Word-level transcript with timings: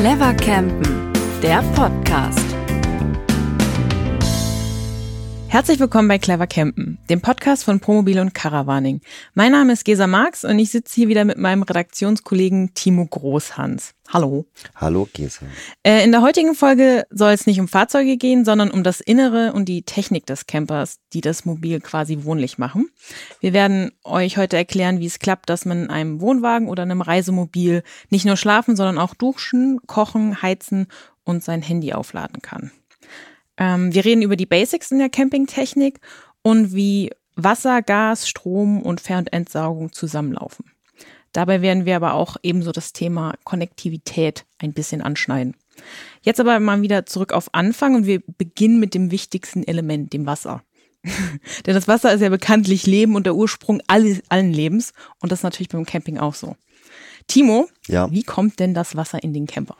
Clever 0.00 0.32
Campen, 0.32 1.12
der 1.42 1.62
Podcast. 1.74 2.49
Herzlich 5.50 5.80
willkommen 5.80 6.06
bei 6.06 6.20
Clever 6.20 6.46
Campen, 6.46 6.98
dem 7.10 7.20
Podcast 7.20 7.64
von 7.64 7.80
Promobil 7.80 8.20
und 8.20 8.34
Caravaning. 8.34 9.00
Mein 9.34 9.50
Name 9.50 9.72
ist 9.72 9.84
Gesa 9.84 10.06
Marx 10.06 10.44
und 10.44 10.56
ich 10.60 10.70
sitze 10.70 10.94
hier 10.94 11.08
wieder 11.08 11.24
mit 11.24 11.38
meinem 11.38 11.64
Redaktionskollegen 11.64 12.72
Timo 12.74 13.04
Großhans. 13.04 13.94
Hallo. 14.12 14.46
Hallo 14.76 15.08
Gesa. 15.12 15.44
Äh, 15.82 16.04
in 16.04 16.12
der 16.12 16.22
heutigen 16.22 16.54
Folge 16.54 17.04
soll 17.10 17.32
es 17.32 17.48
nicht 17.48 17.58
um 17.58 17.66
Fahrzeuge 17.66 18.16
gehen, 18.16 18.44
sondern 18.44 18.70
um 18.70 18.84
das 18.84 19.00
Innere 19.00 19.52
und 19.52 19.64
die 19.64 19.82
Technik 19.82 20.24
des 20.24 20.46
Campers, 20.46 21.00
die 21.12 21.20
das 21.20 21.44
Mobil 21.44 21.80
quasi 21.80 22.22
wohnlich 22.22 22.56
machen. 22.56 22.88
Wir 23.40 23.52
werden 23.52 23.90
euch 24.04 24.36
heute 24.36 24.56
erklären, 24.56 25.00
wie 25.00 25.06
es 25.06 25.18
klappt, 25.18 25.50
dass 25.50 25.64
man 25.64 25.82
in 25.82 25.90
einem 25.90 26.20
Wohnwagen 26.20 26.68
oder 26.68 26.84
einem 26.84 27.02
Reisemobil 27.02 27.82
nicht 28.08 28.24
nur 28.24 28.36
schlafen, 28.36 28.76
sondern 28.76 28.98
auch 28.98 29.14
duschen, 29.14 29.80
kochen, 29.88 30.42
heizen 30.42 30.86
und 31.24 31.42
sein 31.42 31.60
Handy 31.60 31.92
aufladen 31.92 32.40
kann. 32.40 32.70
Ähm, 33.60 33.94
wir 33.94 34.04
reden 34.04 34.22
über 34.22 34.34
die 34.36 34.46
Basics 34.46 34.90
in 34.90 34.98
der 34.98 35.10
Campingtechnik 35.10 36.00
und 36.42 36.74
wie 36.74 37.12
Wasser, 37.36 37.82
Gas, 37.82 38.28
Strom 38.28 38.82
und 38.82 39.00
Fern- 39.00 39.20
und 39.20 39.32
Entsaugung 39.32 39.92
zusammenlaufen. 39.92 40.64
Dabei 41.32 41.62
werden 41.62 41.84
wir 41.84 41.94
aber 41.94 42.14
auch 42.14 42.36
ebenso 42.42 42.72
das 42.72 42.92
Thema 42.92 43.34
Konnektivität 43.44 44.46
ein 44.58 44.72
bisschen 44.72 45.00
anschneiden. 45.00 45.56
Jetzt 46.22 46.40
aber 46.40 46.58
mal 46.58 46.82
wieder 46.82 47.06
zurück 47.06 47.32
auf 47.32 47.54
Anfang 47.54 47.94
und 47.94 48.06
wir 48.06 48.20
beginnen 48.26 48.80
mit 48.80 48.94
dem 48.94 49.10
wichtigsten 49.12 49.62
Element, 49.66 50.12
dem 50.12 50.26
Wasser. 50.26 50.62
Denn 51.66 51.74
das 51.74 51.88
Wasser 51.88 52.12
ist 52.12 52.20
ja 52.20 52.28
bekanntlich 52.28 52.86
Leben 52.86 53.14
und 53.14 53.24
der 53.26 53.36
Ursprung 53.36 53.80
alles, 53.86 54.22
allen 54.28 54.52
Lebens 54.52 54.92
und 55.20 55.30
das 55.30 55.38
ist 55.40 55.44
natürlich 55.44 55.68
beim 55.68 55.86
Camping 55.86 56.18
auch 56.18 56.34
so. 56.34 56.56
Timo, 57.28 57.68
Ja. 57.86 58.10
wie 58.10 58.24
kommt 58.24 58.58
denn 58.58 58.74
das 58.74 58.96
Wasser 58.96 59.22
in 59.22 59.32
den 59.32 59.46
Camper? 59.46 59.76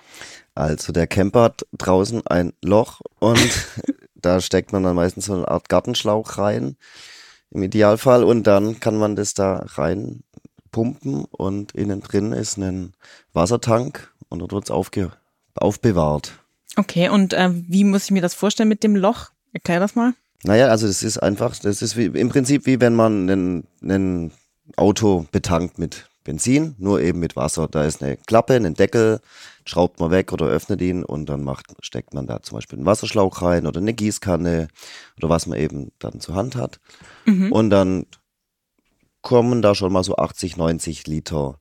Also 0.61 0.93
der 0.93 1.07
Camper 1.07 1.45
hat 1.45 1.67
draußen 1.73 2.27
ein 2.27 2.53
Loch 2.63 3.01
und 3.19 3.41
da 4.15 4.43
steckt 4.43 4.75
man 4.75 4.83
dann 4.83 4.95
meistens 4.95 5.25
so 5.25 5.33
eine 5.33 5.49
Art 5.49 5.71
Gartenschlauch 5.71 6.37
rein, 6.37 6.77
im 7.51 7.63
Idealfall, 7.63 8.23
und 8.23 8.47
dann 8.47 8.79
kann 8.79 8.99
man 8.99 9.17
das 9.17 9.33
da 9.33 9.65
rein 9.75 10.23
pumpen 10.71 11.25
und 11.25 11.73
innen 11.73 12.03
drin 12.03 12.33
ist 12.33 12.59
ein 12.59 12.93
Wassertank 13.33 14.13
und 14.29 14.41
dort 14.41 14.53
wird 14.53 14.65
es 14.65 15.11
aufbewahrt. 15.55 16.33
Okay, 16.77 17.09
und 17.09 17.33
äh, 17.33 17.49
wie 17.53 17.85
muss 17.85 18.05
ich 18.05 18.11
mir 18.11 18.23
das 18.23 18.35
vorstellen 18.35 18.69
mit 18.69 18.85
dem 18.85 18.97
Loch? 18.97 19.31
Erklär 19.55 19.81
das 19.81 19.95
mal. 19.95 20.13
Naja, 20.43 20.67
also 20.67 20.87
das 20.87 21.03
ist 21.03 21.17
einfach, 21.17 21.57
das 21.59 21.81
ist 21.81 21.97
wie, 21.97 22.05
im 22.05 22.29
Prinzip 22.29 22.67
wie 22.67 22.81
wenn 22.83 22.95
man 22.95 23.65
ein 23.83 24.33
Auto 24.77 25.27
betankt 25.33 25.79
mit 25.79 26.10
Benzin, 26.31 26.77
nur 26.79 27.01
eben 27.01 27.19
mit 27.19 27.35
Wasser. 27.35 27.67
Da 27.67 27.85
ist 27.85 28.03
eine 28.03 28.17
Klappe, 28.17 28.55
ein 28.55 28.75
Deckel, 28.75 29.21
schraubt 29.65 29.99
man 29.99 30.13
weg 30.13 30.33
oder 30.33 30.47
öffnet 30.47 30.81
ihn 30.81 31.03
und 31.03 31.27
dann 31.27 31.43
macht, 31.43 31.67
steckt 31.81 32.15
man 32.15 32.29
da 32.29 32.41
zum 32.41 32.57
Beispiel 32.57 32.79
einen 32.79 32.87
Wasserschlauch 32.87 33.43
rein 33.43 33.67
oder 33.67 33.81
eine 33.81 33.93
Gießkanne 33.93 34.69
oder 35.17 35.29
was 35.29 35.47
man 35.47 35.59
eben 35.59 35.91
dann 35.99 36.21
zur 36.21 36.37
Hand 36.37 36.55
hat. 36.55 36.79
Und 37.51 37.71
dann 37.71 38.07
kommen 39.23 39.61
da 39.61 39.75
schon 39.75 39.93
mal 39.93 40.05
so 40.05 40.17
80, 40.17 40.57
90 40.57 41.09
Liter 41.09 41.59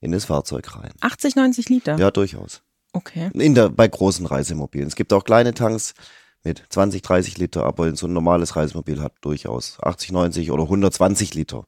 in 0.00 0.10
das 0.10 0.24
Fahrzeug 0.24 0.76
rein. 0.76 0.90
80, 1.00 1.36
90 1.36 1.68
Liter? 1.68 1.96
Ja, 1.96 2.10
durchaus. 2.10 2.62
Okay. 2.92 3.30
In 3.34 3.54
der, 3.54 3.68
bei 3.68 3.86
großen 3.86 4.26
Reisemobilen. 4.26 4.88
Es 4.88 4.96
gibt 4.96 5.12
auch 5.12 5.22
kleine 5.22 5.54
Tanks 5.54 5.94
mit 6.42 6.64
20, 6.68 7.02
30 7.02 7.38
Liter, 7.38 7.64
aber 7.64 7.94
so 7.94 8.08
ein 8.08 8.12
normales 8.12 8.56
Reisemobil 8.56 9.00
hat 9.00 9.12
durchaus 9.20 9.78
80, 9.80 10.10
90 10.10 10.50
oder 10.50 10.64
120 10.64 11.34
Liter. 11.34 11.64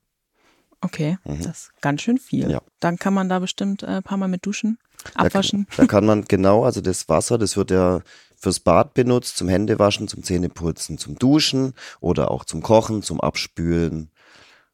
Okay, 0.84 1.16
das 1.24 1.46
ist 1.46 1.72
ganz 1.80 2.02
schön 2.02 2.18
viel. 2.18 2.44
Mhm. 2.46 2.50
Ja. 2.50 2.62
Dann 2.80 2.98
kann 2.98 3.14
man 3.14 3.28
da 3.28 3.38
bestimmt 3.38 3.82
äh, 3.82 3.86
ein 3.86 4.02
paar 4.02 4.18
Mal 4.18 4.28
mit 4.28 4.44
duschen, 4.44 4.78
Da 5.14 5.20
abwaschen. 5.24 5.66
kann, 5.68 5.76
da 5.76 5.86
kann 5.86 6.04
man 6.04 6.24
genau, 6.24 6.64
also 6.64 6.80
das 6.80 7.08
Wasser, 7.08 7.38
das 7.38 7.56
wird 7.56 7.70
ja 7.70 8.00
fürs 8.36 8.58
Bad 8.60 8.92
benutzt, 8.94 9.36
zum 9.36 9.48
Händewaschen, 9.48 10.08
zum 10.08 10.24
Zähneputzen, 10.24 10.98
zum 10.98 11.16
Duschen 11.16 11.74
oder 12.00 12.30
auch 12.32 12.44
zum 12.44 12.62
Kochen, 12.62 13.02
zum 13.02 13.20
Abspülen, 13.20 14.10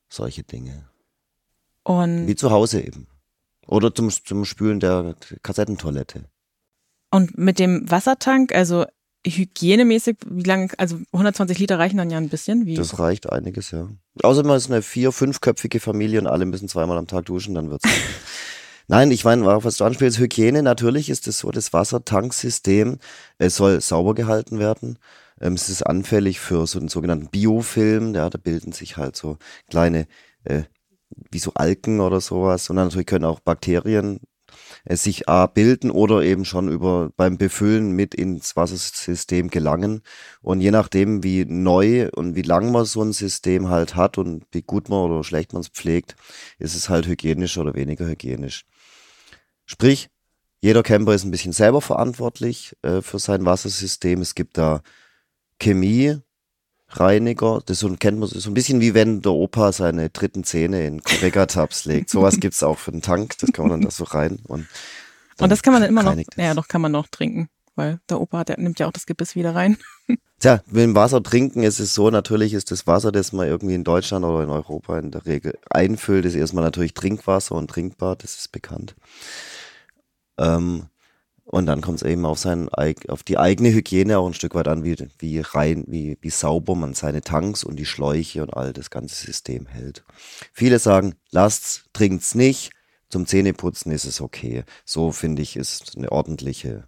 solche 0.08 0.42
Dinge. 0.42 0.88
Und, 1.84 2.26
Wie 2.26 2.36
zu 2.36 2.50
Hause 2.50 2.80
eben. 2.80 3.06
Oder 3.66 3.94
zum, 3.94 4.10
zum 4.10 4.46
Spülen 4.46 4.80
der 4.80 5.14
Kassettentoilette. 5.42 6.24
und 7.10 7.36
mit 7.36 7.58
dem 7.58 7.90
Wassertank, 7.90 8.54
also 8.54 8.86
hygienemäßig, 9.26 10.16
wie 10.26 10.42
lange, 10.44 10.68
also 10.78 10.98
120 11.12 11.58
Liter 11.58 11.78
reichen 11.78 11.98
dann 11.98 12.08
ja 12.10 12.16
ein 12.18 12.28
bisschen. 12.30 12.64
Wie, 12.66 12.74
Das 12.76 12.98
reicht 12.98 13.30
einiges, 13.30 13.70
ja. 13.72 13.88
Außer 14.24 14.44
man 14.44 14.56
ist 14.56 14.70
eine 14.70 14.82
vier-, 14.82 15.12
fünfköpfige 15.12 15.80
Familie 15.80 16.20
und 16.20 16.26
alle 16.26 16.46
müssen 16.46 16.68
zweimal 16.68 16.98
am 16.98 17.06
Tag 17.06 17.26
duschen, 17.26 17.54
dann 17.54 17.70
wird's. 17.70 17.88
Nein, 18.88 19.10
ich 19.10 19.24
meine, 19.24 19.44
was 19.44 19.76
du 19.76 19.84
anspielst, 19.84 20.18
Hygiene, 20.18 20.62
natürlich 20.62 21.10
ist 21.10 21.28
es 21.28 21.40
so, 21.40 21.50
das 21.50 21.74
Wassertanksystem, 21.74 22.98
es 23.36 23.56
soll 23.56 23.80
sauber 23.82 24.14
gehalten 24.14 24.58
werden. 24.58 24.98
Ähm, 25.40 25.54
es 25.54 25.68
ist 25.68 25.82
anfällig 25.82 26.40
für 26.40 26.66
so 26.66 26.78
einen 26.78 26.88
sogenannten 26.88 27.28
Biofilm, 27.28 28.14
ja, 28.14 28.30
da 28.30 28.38
bilden 28.38 28.72
sich 28.72 28.96
halt 28.96 29.14
so 29.14 29.36
kleine, 29.68 30.06
äh, 30.44 30.62
wie 31.30 31.38
so 31.38 31.52
Algen 31.54 32.00
oder 32.00 32.20
sowas. 32.20 32.70
Und 32.70 32.76
dann 32.76 32.86
natürlich 32.86 33.06
können 33.06 33.24
auch 33.26 33.40
Bakterien 33.40 34.20
sich 34.88 35.28
A 35.28 35.46
bilden 35.46 35.90
oder 35.90 36.22
eben 36.22 36.44
schon 36.44 36.68
über 36.68 37.10
beim 37.16 37.38
Befüllen 37.38 37.92
mit 37.92 38.14
ins 38.14 38.56
Wassersystem 38.56 39.50
gelangen. 39.50 40.02
Und 40.40 40.60
je 40.60 40.70
nachdem, 40.70 41.22
wie 41.22 41.44
neu 41.44 42.08
und 42.14 42.34
wie 42.34 42.42
lang 42.42 42.72
man 42.72 42.84
so 42.84 43.02
ein 43.02 43.12
System 43.12 43.68
halt 43.68 43.96
hat 43.96 44.18
und 44.18 44.44
wie 44.52 44.62
gut 44.62 44.88
man 44.88 45.10
oder 45.10 45.24
schlecht 45.24 45.52
man 45.52 45.60
es 45.60 45.68
pflegt, 45.68 46.16
ist 46.58 46.74
es 46.74 46.88
halt 46.88 47.06
hygienisch 47.06 47.58
oder 47.58 47.74
weniger 47.74 48.06
hygienisch. 48.06 48.64
Sprich, 49.66 50.08
jeder 50.60 50.82
Camper 50.82 51.14
ist 51.14 51.24
ein 51.24 51.30
bisschen 51.30 51.52
selber 51.52 51.80
verantwortlich 51.80 52.76
äh, 52.82 53.00
für 53.02 53.18
sein 53.18 53.44
Wassersystem. 53.44 54.20
Es 54.20 54.34
gibt 54.34 54.58
da 54.58 54.82
Chemie, 55.60 56.20
Reiniger, 56.90 57.60
das 57.66 57.80
so, 57.80 57.94
kennt 57.96 58.18
man 58.18 58.28
so 58.28 58.38
so 58.38 58.50
ein 58.50 58.54
bisschen 58.54 58.80
wie 58.80 58.94
wenn 58.94 59.20
der 59.20 59.32
Opa 59.32 59.72
seine 59.72 60.08
dritten 60.08 60.42
Zähne 60.44 60.86
in 60.86 61.02
Correga-Tabs 61.02 61.84
legt. 61.84 62.08
Sowas 62.10 62.40
gibt's 62.40 62.62
auch 62.62 62.78
für 62.78 62.92
den 62.92 63.02
Tank, 63.02 63.36
das 63.38 63.52
kann 63.52 63.68
man 63.68 63.80
dann 63.80 63.82
da 63.82 63.90
so 63.90 64.04
rein. 64.04 64.38
Und, 64.48 64.66
und 65.38 65.50
das 65.50 65.62
kann 65.62 65.74
man 65.74 65.82
dann 65.82 65.90
immer 65.90 66.02
noch, 66.02 66.16
ja, 66.36 66.54
doch 66.54 66.66
kann 66.66 66.80
man 66.80 66.92
noch 66.92 67.08
trinken, 67.08 67.48
weil 67.76 68.00
der 68.08 68.20
Opa, 68.20 68.44
der 68.44 68.58
nimmt 68.58 68.78
ja 68.78 68.86
auch 68.86 68.92
das 68.92 69.04
Gebiss 69.04 69.34
wieder 69.34 69.54
rein. 69.54 69.76
Tja, 70.40 70.62
mit 70.66 70.82
dem 70.82 70.94
Wasser 70.94 71.22
trinken 71.22 71.64
ist 71.64 71.80
es 71.80 71.94
so, 71.94 72.10
natürlich 72.10 72.54
ist 72.54 72.70
das 72.70 72.86
Wasser, 72.86 73.10
das 73.10 73.32
man 73.32 73.48
irgendwie 73.48 73.74
in 73.74 73.82
Deutschland 73.84 74.24
oder 74.24 74.44
in 74.44 74.50
Europa 74.50 74.98
in 74.98 75.10
der 75.10 75.26
Regel 75.26 75.58
einfüllt, 75.68 76.24
ist 76.24 76.36
erstmal 76.36 76.64
natürlich 76.64 76.94
Trinkwasser 76.94 77.56
und 77.56 77.68
trinkbar, 77.68 78.14
das 78.14 78.36
ist 78.36 78.52
bekannt. 78.52 78.94
Ähm, 80.38 80.86
und 81.50 81.64
dann 81.64 81.80
kommt 81.80 82.02
es 82.02 82.08
eben 82.08 82.26
auf, 82.26 82.38
sein, 82.38 82.68
auf 82.68 83.22
die 83.22 83.38
eigene 83.38 83.72
Hygiene 83.72 84.18
auch 84.18 84.26
ein 84.26 84.34
Stück 84.34 84.54
weit 84.54 84.68
an, 84.68 84.84
wie, 84.84 84.96
wie 85.18 85.40
rein, 85.40 85.84
wie, 85.86 86.18
wie 86.20 86.30
sauber 86.30 86.74
man 86.74 86.92
seine 86.92 87.22
Tanks 87.22 87.64
und 87.64 87.76
die 87.76 87.86
Schläuche 87.86 88.42
und 88.42 88.54
all 88.54 88.74
das 88.74 88.90
ganze 88.90 89.14
System 89.14 89.66
hält. 89.66 90.04
Viele 90.52 90.78
sagen, 90.78 91.14
lasst's, 91.30 91.84
trinkt's 91.94 92.34
nicht, 92.34 92.72
zum 93.08 93.26
Zähneputzen 93.26 93.90
ist 93.92 94.04
es 94.04 94.20
okay. 94.20 94.64
So 94.84 95.10
finde 95.10 95.40
ich, 95.40 95.56
ist 95.56 95.96
eine 95.96 96.12
ordentliche 96.12 96.86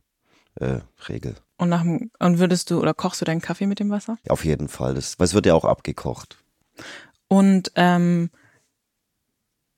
äh, 0.56 0.80
Regel. 1.08 1.36
Und 1.56 1.70
nach 1.70 1.80
dem, 1.80 2.10
und 2.18 2.38
würdest 2.38 2.70
du 2.70 2.80
oder 2.80 2.92
kochst 2.92 3.22
du 3.22 3.24
deinen 3.24 3.40
Kaffee 3.40 3.66
mit 3.66 3.80
dem 3.80 3.88
Wasser? 3.88 4.18
Auf 4.28 4.44
jeden 4.44 4.68
Fall. 4.68 4.92
Das, 4.92 5.18
weil 5.18 5.24
es 5.24 5.34
wird 5.34 5.46
ja 5.46 5.54
auch 5.54 5.64
abgekocht. 5.64 6.36
Und 7.28 7.72
ähm, 7.76 8.28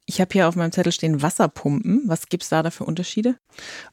ich 0.07 0.21
habe 0.21 0.33
hier 0.33 0.49
auf 0.49 0.57
meinem 0.57 0.73
Zettel 0.73 0.91
stehen 0.91 1.23
Wasserpumpen. 1.23 2.03
Was 2.07 2.29
gibt's 2.29 2.49
da 2.49 2.65
da 2.65 2.71
für 2.71 2.85
Unterschiede? 2.85 3.37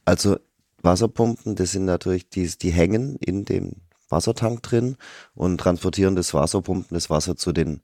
Also 0.04 0.38
Wasserpumpen, 0.82 1.54
das 1.56 1.72
sind 1.72 1.84
natürlich, 1.84 2.28
die, 2.28 2.46
die 2.46 2.70
hängen 2.70 3.16
in 3.16 3.44
dem 3.44 3.76
Wassertank 4.08 4.62
drin 4.62 4.96
und 5.34 5.58
transportieren 5.58 6.16
das 6.16 6.34
Wasser, 6.34 6.62
pumpen 6.62 6.94
das 6.94 7.10
Wasser 7.10 7.36
zu 7.36 7.52
den 7.52 7.82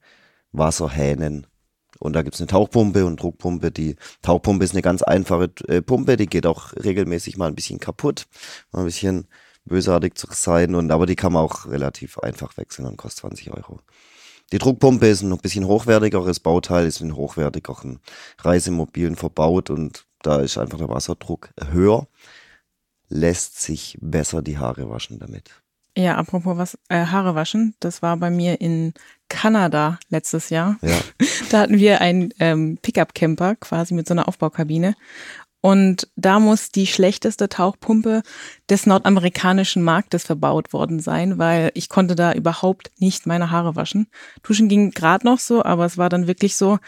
Wasserhähnen. 0.52 1.46
Und 1.98 2.12
da 2.12 2.22
gibt's 2.22 2.40
eine 2.40 2.48
Tauchpumpe 2.48 3.06
und 3.06 3.22
Druckpumpe. 3.22 3.70
Die 3.70 3.96
Tauchpumpe 4.22 4.64
ist 4.64 4.72
eine 4.72 4.82
ganz 4.82 5.02
einfache 5.02 5.50
äh, 5.68 5.80
Pumpe, 5.80 6.16
die 6.16 6.26
geht 6.26 6.46
auch 6.46 6.72
regelmäßig 6.74 7.36
mal 7.38 7.48
ein 7.48 7.54
bisschen 7.54 7.80
kaputt, 7.80 8.26
mal 8.72 8.80
ein 8.80 8.86
bisschen 8.86 9.28
bösartig 9.64 10.14
zu 10.14 10.26
sein, 10.30 10.74
und 10.74 10.90
aber 10.90 11.06
die 11.06 11.16
kann 11.16 11.32
man 11.32 11.42
auch 11.42 11.66
relativ 11.66 12.18
einfach 12.18 12.56
wechseln 12.56 12.86
und 12.86 12.96
kostet 12.96 13.20
20 13.20 13.52
Euro. 13.52 13.80
Die 14.52 14.58
Druckpumpe 14.58 15.08
ist 15.08 15.22
ein 15.22 15.36
bisschen 15.38 15.66
hochwertigeres 15.66 16.38
Bauteil, 16.38 16.86
ist 16.86 17.00
in 17.00 17.16
hochwertigeren 17.16 17.98
Reisemobilen 18.38 19.16
verbaut 19.16 19.70
und 19.70 20.06
da 20.22 20.40
ist 20.40 20.56
einfach 20.58 20.78
der 20.78 20.88
Wasserdruck 20.88 21.50
höher, 21.72 22.06
lässt 23.08 23.60
sich 23.60 23.98
besser 24.00 24.42
die 24.42 24.58
Haare 24.58 24.88
waschen 24.90 25.18
damit. 25.18 25.50
Ja, 25.96 26.16
apropos 26.16 26.58
was, 26.58 26.78
äh, 26.88 27.06
Haare 27.06 27.34
waschen. 27.34 27.74
Das 27.80 28.02
war 28.02 28.18
bei 28.18 28.30
mir 28.30 28.60
in 28.60 28.92
Kanada 29.28 29.98
letztes 30.08 30.50
Jahr. 30.50 30.76
Ja. 30.82 30.98
Da 31.48 31.60
hatten 31.60 31.78
wir 31.78 32.00
einen 32.00 32.34
ähm, 32.40 32.76
Pickup-Camper 32.82 33.54
quasi 33.54 33.94
mit 33.94 34.08
so 34.08 34.14
einer 34.14 34.26
Aufbaukabine. 34.26 34.96
Und 35.60 36.08
da 36.16 36.40
muss 36.40 36.70
die 36.70 36.88
schlechteste 36.88 37.48
Tauchpumpe 37.48 38.22
des 38.68 38.84
nordamerikanischen 38.84 39.82
Marktes 39.82 40.24
verbaut 40.24 40.72
worden 40.72 40.98
sein, 40.98 41.38
weil 41.38 41.70
ich 41.74 41.88
konnte 41.88 42.16
da 42.16 42.32
überhaupt 42.32 42.90
nicht 42.98 43.26
meine 43.26 43.52
Haare 43.52 43.76
waschen. 43.76 44.08
Duschen 44.42 44.68
ging 44.68 44.90
gerade 44.90 45.24
noch 45.24 45.38
so, 45.38 45.64
aber 45.64 45.84
es 45.84 45.98
war 45.98 46.08
dann 46.08 46.26
wirklich 46.26 46.56
so, 46.56 46.78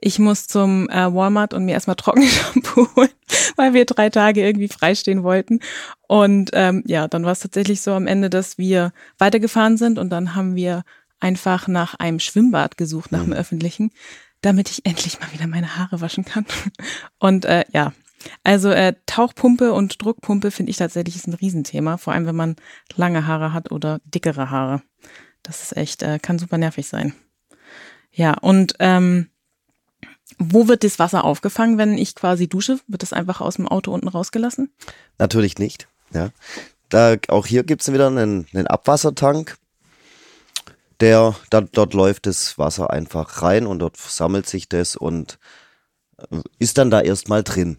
Ich 0.00 0.18
muss 0.18 0.46
zum 0.46 0.88
äh, 0.90 1.14
Walmart 1.14 1.54
und 1.54 1.64
mir 1.64 1.72
erstmal 1.72 1.96
Trockenshampoo 1.96 2.88
holen, 2.96 3.10
weil 3.56 3.74
wir 3.74 3.84
drei 3.84 4.10
Tage 4.10 4.44
irgendwie 4.44 4.68
freistehen 4.68 5.22
wollten. 5.22 5.60
Und 6.06 6.50
ähm, 6.52 6.82
ja, 6.86 7.08
dann 7.08 7.24
war 7.24 7.32
es 7.32 7.40
tatsächlich 7.40 7.80
so 7.80 7.92
am 7.92 8.06
Ende, 8.06 8.30
dass 8.30 8.58
wir 8.58 8.92
weitergefahren 9.18 9.76
sind 9.76 9.98
und 9.98 10.10
dann 10.10 10.34
haben 10.34 10.54
wir 10.54 10.84
einfach 11.20 11.68
nach 11.68 11.94
einem 11.94 12.20
Schwimmbad 12.20 12.76
gesucht, 12.76 13.12
nach 13.12 13.20
dem 13.22 13.30
Mhm. 13.30 13.36
öffentlichen, 13.36 13.90
damit 14.42 14.70
ich 14.70 14.84
endlich 14.84 15.20
mal 15.20 15.32
wieder 15.32 15.46
meine 15.46 15.76
Haare 15.78 16.00
waschen 16.02 16.24
kann. 16.24 16.44
Und 17.18 17.46
äh, 17.46 17.64
ja, 17.72 17.94
also 18.42 18.70
äh, 18.70 18.94
Tauchpumpe 19.06 19.72
und 19.72 20.02
Druckpumpe 20.02 20.50
finde 20.50 20.70
ich 20.70 20.76
tatsächlich 20.76 21.16
ist 21.16 21.26
ein 21.26 21.34
Riesenthema, 21.34 21.96
vor 21.96 22.12
allem 22.12 22.26
wenn 22.26 22.36
man 22.36 22.56
lange 22.94 23.26
Haare 23.26 23.52
hat 23.52 23.70
oder 23.72 24.00
dickere 24.04 24.50
Haare. 24.50 24.82
Das 25.42 25.62
ist 25.62 25.76
echt, 25.76 26.02
äh, 26.02 26.18
kann 26.18 26.38
super 26.38 26.58
nervig 26.58 26.86
sein. 26.88 27.14
Ja, 28.10 28.34
und 28.34 28.74
ähm, 28.78 29.28
wo 30.38 30.68
wird 30.68 30.84
das 30.84 30.98
Wasser 30.98 31.24
aufgefangen, 31.24 31.78
wenn 31.78 31.98
ich 31.98 32.14
quasi 32.14 32.48
dusche? 32.48 32.78
Wird 32.86 33.02
das 33.02 33.12
einfach 33.12 33.40
aus 33.40 33.56
dem 33.56 33.68
Auto 33.68 33.92
unten 33.92 34.08
rausgelassen? 34.08 34.72
Natürlich 35.18 35.58
nicht. 35.58 35.88
Ja. 36.12 36.30
Da, 36.88 37.16
auch 37.28 37.46
hier 37.46 37.64
gibt's 37.64 37.92
wieder 37.92 38.06
einen, 38.06 38.46
einen 38.52 38.66
Abwassertank. 38.66 39.56
Der, 41.00 41.34
da, 41.50 41.60
dort 41.60 41.94
läuft 41.94 42.26
das 42.26 42.56
Wasser 42.56 42.90
einfach 42.90 43.42
rein 43.42 43.66
und 43.66 43.80
dort 43.80 43.96
sammelt 43.96 44.48
sich 44.48 44.68
das 44.68 44.94
und 44.94 45.38
äh, 46.18 46.40
ist 46.58 46.78
dann 46.78 46.90
da 46.90 47.00
erstmal 47.00 47.42
drin. 47.42 47.78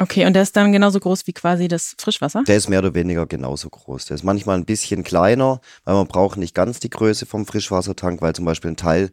Okay, 0.00 0.26
und 0.26 0.34
der 0.34 0.42
ist 0.42 0.56
dann 0.56 0.70
genauso 0.72 1.00
groß 1.00 1.26
wie 1.26 1.32
quasi 1.32 1.66
das 1.66 1.96
Frischwasser? 1.98 2.44
Der 2.44 2.56
ist 2.56 2.68
mehr 2.68 2.78
oder 2.78 2.94
weniger 2.94 3.26
genauso 3.26 3.68
groß. 3.68 4.06
Der 4.06 4.14
ist 4.14 4.22
manchmal 4.22 4.56
ein 4.56 4.64
bisschen 4.64 5.02
kleiner, 5.02 5.60
weil 5.84 5.94
man 5.94 6.06
braucht 6.06 6.36
nicht 6.38 6.54
ganz 6.54 6.78
die 6.78 6.90
Größe 6.90 7.26
vom 7.26 7.46
Frischwassertank, 7.46 8.22
weil 8.22 8.34
zum 8.34 8.44
Beispiel 8.44 8.70
ein 8.70 8.76
Teil 8.76 9.10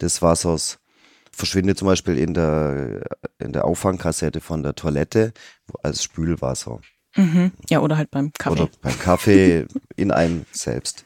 des 0.00 0.22
Wassers 0.22 0.78
verschwindet 1.34 1.78
zum 1.78 1.86
Beispiel 1.86 2.18
in 2.18 2.34
der, 2.34 3.04
in 3.38 3.52
der 3.52 3.64
Auffangkassette 3.64 4.40
von 4.40 4.62
der 4.62 4.74
Toilette 4.74 5.32
als 5.82 6.02
Spülwasser. 6.02 6.80
Mhm. 7.16 7.52
Ja, 7.70 7.80
oder 7.80 7.96
halt 7.96 8.10
beim 8.10 8.32
Kaffee. 8.32 8.62
Oder 8.62 8.70
beim 8.80 8.98
Kaffee 8.98 9.66
in 9.96 10.10
einem 10.10 10.46
selbst. 10.52 11.04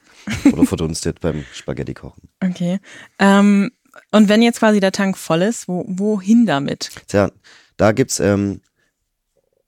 Oder 0.52 0.64
verdunstet 0.64 1.20
beim 1.20 1.44
Spaghetti 1.52 1.94
kochen. 1.94 2.28
Okay. 2.40 2.80
Ähm, 3.18 3.70
und 4.10 4.28
wenn 4.28 4.42
jetzt 4.42 4.58
quasi 4.58 4.80
der 4.80 4.92
Tank 4.92 5.16
voll 5.16 5.42
ist, 5.42 5.68
wo, 5.68 5.84
wohin 5.88 6.46
damit? 6.46 6.90
Tja, 7.08 7.30
da 7.76 7.92
gibt's 7.92 8.20
ähm, 8.20 8.60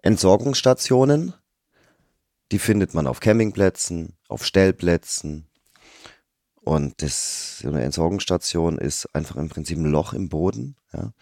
Entsorgungsstationen. 0.02 1.34
Die 2.52 2.58
findet 2.58 2.94
man 2.94 3.06
auf 3.06 3.20
Campingplätzen, 3.20 4.16
auf 4.28 4.44
Stellplätzen. 4.44 5.46
Und 6.62 7.02
das, 7.02 7.60
so 7.60 7.68
eine 7.68 7.82
Entsorgungsstation 7.82 8.78
ist 8.78 9.14
einfach 9.14 9.36
im 9.36 9.48
Prinzip 9.48 9.78
ein 9.78 9.86
Loch 9.86 10.12
im 10.12 10.28
Boden. 10.28 10.76
Ja. 10.92 11.12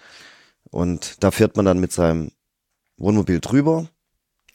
Und 0.71 1.23
da 1.23 1.31
fährt 1.31 1.57
man 1.57 1.65
dann 1.65 1.79
mit 1.79 1.93
seinem 1.93 2.33
Wohnmobil 2.97 3.41
drüber. 3.41 3.89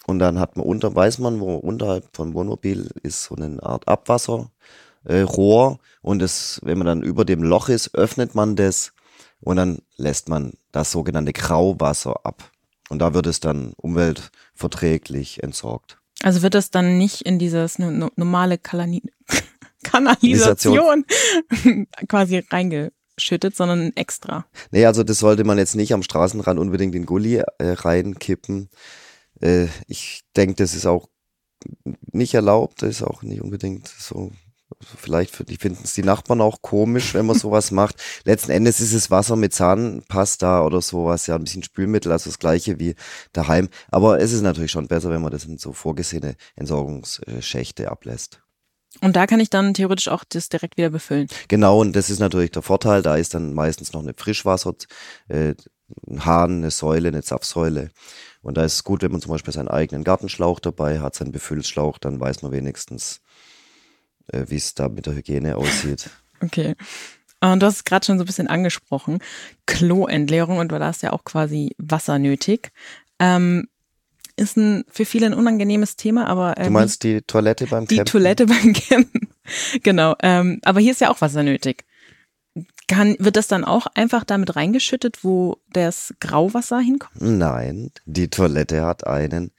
Und 0.05 0.19
dann 0.19 0.39
hat 0.39 0.57
man 0.57 0.65
unter, 0.65 0.93
weiß 0.93 1.19
man, 1.19 1.39
wo 1.39 1.55
unterhalb 1.55 2.09
vom 2.13 2.33
Wohnmobil 2.33 2.89
ist 3.03 3.23
so 3.23 3.35
eine 3.35 3.63
Art 3.63 3.87
Abwasserrohr. 3.87 4.49
Äh, 5.05 5.25
und 6.01 6.19
das, 6.19 6.59
wenn 6.63 6.77
man 6.77 6.87
dann 6.87 7.03
über 7.03 7.23
dem 7.23 7.41
Loch 7.41 7.69
ist, 7.69 7.95
öffnet 7.95 8.35
man 8.35 8.57
das 8.57 8.91
und 9.39 9.55
dann 9.55 9.79
lässt 9.95 10.27
man 10.29 10.53
das 10.71 10.91
sogenannte 10.91 11.33
Grauwasser 11.33 12.25
ab. 12.25 12.51
Und 12.89 12.99
da 12.99 13.13
wird 13.13 13.27
es 13.27 13.39
dann 13.39 13.73
umweltverträglich 13.77 15.41
entsorgt. 15.41 15.97
Also 16.21 16.41
wird 16.41 16.53
das 16.53 16.69
dann 16.71 16.97
nicht 16.97 17.21
in 17.21 17.39
dieses 17.39 17.79
no 17.79 17.91
no 17.91 18.09
normale 18.15 18.57
Kalani 18.57 19.01
Kanalisation 19.93 21.05
quasi 22.09 22.43
reingeschüttet, 22.49 23.55
sondern 23.55 23.91
extra. 23.95 24.45
Nee, 24.71 24.85
also 24.85 25.03
das 25.03 25.19
sollte 25.19 25.43
man 25.43 25.57
jetzt 25.57 25.75
nicht 25.75 25.93
am 25.93 26.03
Straßenrand 26.03 26.59
unbedingt 26.59 26.95
in 26.95 27.05
Gully 27.05 27.37
äh, 27.37 27.45
reinkippen. 27.59 28.69
Äh, 29.39 29.67
ich 29.87 30.21
denke, 30.35 30.55
das 30.55 30.73
ist 30.73 30.87
auch 30.87 31.09
nicht 32.11 32.33
erlaubt, 32.33 32.81
das 32.81 32.89
ist 32.89 33.03
auch 33.03 33.21
nicht 33.21 33.41
unbedingt 33.41 33.87
so. 33.87 34.31
Vielleicht 34.81 35.35
für 35.35 35.43
die 35.43 35.57
finden 35.57 35.83
es 35.83 35.93
die 35.93 36.01
Nachbarn 36.01 36.41
auch 36.41 36.63
komisch, 36.63 37.13
wenn 37.13 37.27
man 37.27 37.37
sowas 37.37 37.69
macht. 37.71 38.01
Letzten 38.25 38.51
Endes 38.51 38.79
ist 38.79 38.93
es 38.93 39.11
Wasser 39.11 39.35
mit 39.35 39.53
Zahnpasta 39.53 40.65
oder 40.65 40.81
sowas, 40.81 41.27
ja, 41.27 41.35
ein 41.35 41.43
bisschen 41.43 41.61
Spülmittel, 41.61 42.11
also 42.11 42.31
das 42.31 42.39
gleiche 42.39 42.79
wie 42.79 42.95
daheim. 43.31 43.69
Aber 43.91 44.19
es 44.19 44.33
ist 44.33 44.41
natürlich 44.41 44.71
schon 44.71 44.87
besser, 44.87 45.11
wenn 45.11 45.21
man 45.21 45.31
das 45.31 45.45
in 45.45 45.59
so 45.59 45.71
vorgesehene 45.73 46.35
Entsorgungsschächte 46.55 47.91
ablässt. 47.91 48.42
Und 49.01 49.15
da 49.15 49.27
kann 49.27 49.39
ich 49.39 49.49
dann 49.49 49.73
theoretisch 49.73 50.07
auch 50.07 50.23
das 50.23 50.49
direkt 50.49 50.77
wieder 50.77 50.89
befüllen. 50.89 51.27
Genau, 51.47 51.79
und 51.79 51.95
das 51.95 52.09
ist 52.09 52.19
natürlich 52.19 52.51
der 52.51 52.61
Vorteil. 52.61 53.01
Da 53.01 53.15
ist 53.15 53.33
dann 53.33 53.53
meistens 53.53 53.93
noch 53.93 54.01
eine 54.01 54.13
Frischwasser, 54.15 54.75
äh, 55.27 55.55
ein 56.07 56.25
Hahn, 56.25 56.57
eine 56.57 56.71
Säule, 56.71 57.09
eine 57.09 57.23
Zapfsäule. 57.23 57.91
Und 58.41 58.57
da 58.57 58.63
ist 58.63 58.73
es 58.73 58.83
gut, 58.83 59.01
wenn 59.01 59.11
man 59.11 59.21
zum 59.21 59.31
Beispiel 59.31 59.53
seinen 59.53 59.67
eigenen 59.67 60.03
Gartenschlauch 60.03 60.59
dabei 60.59 60.99
hat, 60.99 61.15
seinen 61.15 61.31
Befüllschlauch, 61.31 61.97
dann 61.97 62.19
weiß 62.19 62.41
man 62.41 62.51
wenigstens, 62.51 63.21
äh, 64.27 64.45
wie 64.47 64.57
es 64.57 64.73
da 64.73 64.89
mit 64.89 65.05
der 65.05 65.15
Hygiene 65.15 65.57
aussieht. 65.57 66.09
Okay. 66.41 66.75
Und 67.39 67.61
du 67.61 67.65
hast 67.65 67.75
es 67.75 67.83
gerade 67.85 68.05
schon 68.05 68.17
so 68.17 68.25
ein 68.25 68.27
bisschen 68.27 68.49
angesprochen. 68.49 69.19
Kloentleerung 69.65 70.57
und 70.57 70.73
du 70.73 70.79
hast 70.79 71.03
ja 71.03 71.13
auch 71.13 71.23
quasi 71.23 71.73
Wasser 71.77 72.19
nötig. 72.19 72.73
Ähm, 73.17 73.69
ist 74.35 74.57
ein 74.57 74.83
für 74.89 75.05
viele 75.05 75.27
ein 75.27 75.33
unangenehmes 75.33 75.95
Thema, 75.95 76.27
aber 76.27 76.57
äh, 76.57 76.65
Du 76.65 76.71
meinst 76.71 77.03
die 77.03 77.21
Toilette 77.21 77.67
beim 77.67 77.87
die 77.87 77.97
Campen? 77.97 78.11
Toilette 78.11 78.45
beim 78.47 78.73
Campen. 78.73 79.29
genau. 79.83 80.15
Ähm, 80.21 80.59
aber 80.63 80.79
hier 80.79 80.91
ist 80.91 81.01
ja 81.01 81.09
auch 81.09 81.21
Wasser 81.21 81.43
nötig. 81.43 81.85
Kann, 82.87 83.15
wird 83.19 83.35
das 83.37 83.47
dann 83.47 83.63
auch 83.63 83.87
einfach 83.95 84.23
damit 84.23 84.55
reingeschüttet, 84.55 85.23
wo 85.23 85.57
das 85.71 86.13
Grauwasser 86.19 86.79
hinkommt? 86.79 87.21
Nein, 87.21 87.91
die 88.05 88.29
Toilette 88.29 88.83
hat 88.83 89.07
einen 89.07 89.51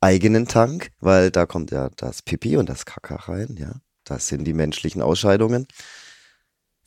eigenen 0.00 0.48
Tank, 0.48 0.90
weil 1.00 1.30
da 1.30 1.46
kommt 1.46 1.70
ja 1.70 1.90
das 1.96 2.22
Pipi 2.22 2.56
und 2.56 2.68
das 2.68 2.84
Kaka 2.84 3.16
rein, 3.16 3.56
ja. 3.58 3.76
Das 4.04 4.26
sind 4.26 4.44
die 4.44 4.52
menschlichen 4.52 5.00
Ausscheidungen. 5.00 5.68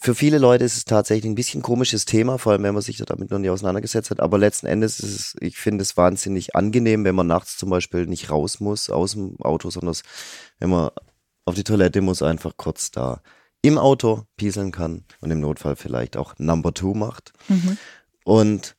Für 0.06 0.13
viele 0.13 0.38
Leute 0.38 0.63
ist 0.63 0.78
es 0.78 0.86
tatsächlich 0.86 1.31
ein 1.31 1.34
bisschen 1.34 1.63
komisches 1.63 2.06
Thema, 2.06 2.38
vor 2.38 2.52
allem 2.52 2.62
wenn 2.62 2.75
man 2.75 2.84
sich 2.84 2.98
damit 2.98 3.31
noch 3.31 3.40
nie 3.40 3.50
auseinandergesetzt 3.50 4.12
hat. 4.12 4.19
Aber 4.19 4.38
letzten 4.38 4.68
Endes 4.68 5.00
ist 5.00 5.16
es, 5.16 5.36
ich 5.40 5.57
finde 5.57 5.81
es 5.81 5.98
wahnsinnig 5.98 6.56
angenehm, 6.56 7.04
wenn 7.06 7.16
man 7.16 7.25
nachts 7.25 7.57
zum 7.57 7.72
Beispiel 7.72 8.06
nicht 8.06 8.30
raus 8.30 8.60
muss 8.60 8.92
aus 8.92 9.13
dem 9.13 9.36
Auto, 9.42 9.72
sondern 9.72 9.96
wenn 10.60 10.69
man 10.69 10.92
auf 11.46 11.56
die 11.56 11.63
Toilette 11.63 12.02
muss, 12.02 12.22
einfach 12.22 12.54
kurz 12.56 12.92
da 12.92 13.19
im 13.63 13.80
Auto 13.80 14.28
pieseln 14.38 14.72
kann 14.72 15.06
und 15.22 15.31
im 15.31 15.40
Notfall 15.40 15.75
vielleicht 15.75 16.18
auch 16.18 16.36
Number 16.38 16.72
Two 16.72 16.94
macht. 16.94 17.34
Und 18.24 18.75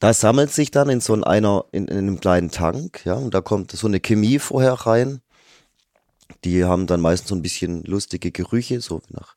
das 0.00 0.18
sammelt 0.18 0.50
sich 0.50 0.72
dann 0.72 0.88
in 0.88 1.00
so 1.00 1.14
einer, 1.22 1.66
in, 1.70 1.86
in 1.86 1.98
einem 1.98 2.18
kleinen 2.18 2.50
Tank, 2.50 3.02
ja, 3.04 3.14
und 3.14 3.32
da 3.32 3.42
kommt 3.42 3.70
so 3.70 3.86
eine 3.86 4.00
Chemie 4.00 4.40
vorher 4.40 4.72
rein. 4.72 5.20
Die 6.42 6.64
haben 6.64 6.88
dann 6.88 7.00
meistens 7.00 7.28
so 7.28 7.36
ein 7.36 7.42
bisschen 7.42 7.84
lustige 7.84 8.32
Gerüche, 8.32 8.80
so 8.80 9.02
nach 9.08 9.36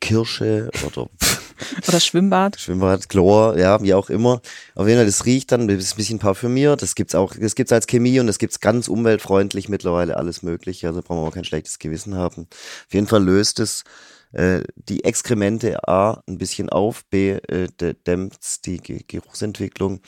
Kirsche 0.00 0.70
oder 0.86 1.08
Oder 1.88 2.00
Schwimmbad? 2.00 2.60
Schwimmbad, 2.60 3.08
Chlor, 3.08 3.58
ja, 3.58 3.82
wie 3.82 3.94
auch 3.94 4.10
immer. 4.10 4.40
Auf 4.74 4.86
jeden 4.86 4.98
Fall, 4.98 5.06
das 5.06 5.24
riecht 5.24 5.50
dann, 5.52 5.68
das 5.68 5.78
ist 5.78 5.94
ein 5.94 5.96
bisschen 5.96 6.18
parfümiert, 6.18 6.82
das 6.82 6.94
gibt's 6.94 7.14
auch, 7.14 7.34
das 7.34 7.54
gibt's 7.54 7.72
als 7.72 7.86
Chemie 7.86 8.20
und 8.20 8.26
das 8.26 8.38
gibt's 8.38 8.60
ganz 8.60 8.88
umweltfreundlich 8.88 9.68
mittlerweile 9.68 10.16
alles 10.16 10.42
mögliche, 10.42 10.86
also 10.88 11.02
brauchen 11.02 11.22
wir 11.22 11.28
auch 11.28 11.34
kein 11.34 11.44
schlechtes 11.44 11.78
Gewissen 11.78 12.14
haben. 12.14 12.46
Auf 12.50 12.94
jeden 12.94 13.06
Fall 13.06 13.24
löst 13.24 13.58
es 13.60 13.84
äh, 14.32 14.62
die 14.76 15.04
Exkremente 15.04 15.88
A 15.88 16.22
ein 16.28 16.38
bisschen 16.38 16.68
auf, 16.68 17.04
B 17.06 17.30
äh, 17.32 17.68
dä- 17.80 17.96
dämpft's 18.06 18.60
die 18.60 18.78
Ge 18.78 19.02
Geruchsentwicklung. 19.06 20.00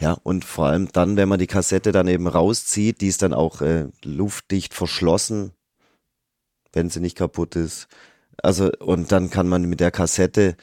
Ja, 0.00 0.12
und 0.22 0.44
vor 0.44 0.66
allem 0.66 0.88
dann, 0.92 1.16
wenn 1.16 1.28
man 1.28 1.40
die 1.40 1.48
Kassette 1.48 1.90
dann 1.90 2.06
eben 2.06 2.28
rauszieht, 2.28 3.00
die 3.00 3.08
ist 3.08 3.22
dann 3.22 3.34
auch 3.34 3.60
äh, 3.62 3.88
luftdicht 4.04 4.74
verschlossen, 4.74 5.52
wenn 6.72 6.88
sie 6.88 7.00
nicht 7.00 7.16
kaputt 7.16 7.56
ist. 7.56 7.88
Also, 8.42 8.70
und 8.80 9.12
dann 9.12 9.30
kann 9.30 9.48
man 9.48 9.62
mit 9.64 9.80
der 9.80 9.90
Kassette 9.90 10.56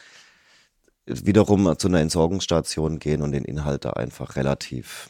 wiederum 1.06 1.78
zu 1.78 1.88
einer 1.88 2.00
Entsorgungsstation 2.00 3.00
gehen 3.00 3.22
und 3.22 3.32
den 3.32 3.46
Inhalt 3.46 3.86
da 3.86 3.92
einfach 3.92 4.36
relativ 4.36 5.10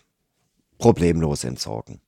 problemlos 0.77 1.43
entsorgen. 1.43 2.01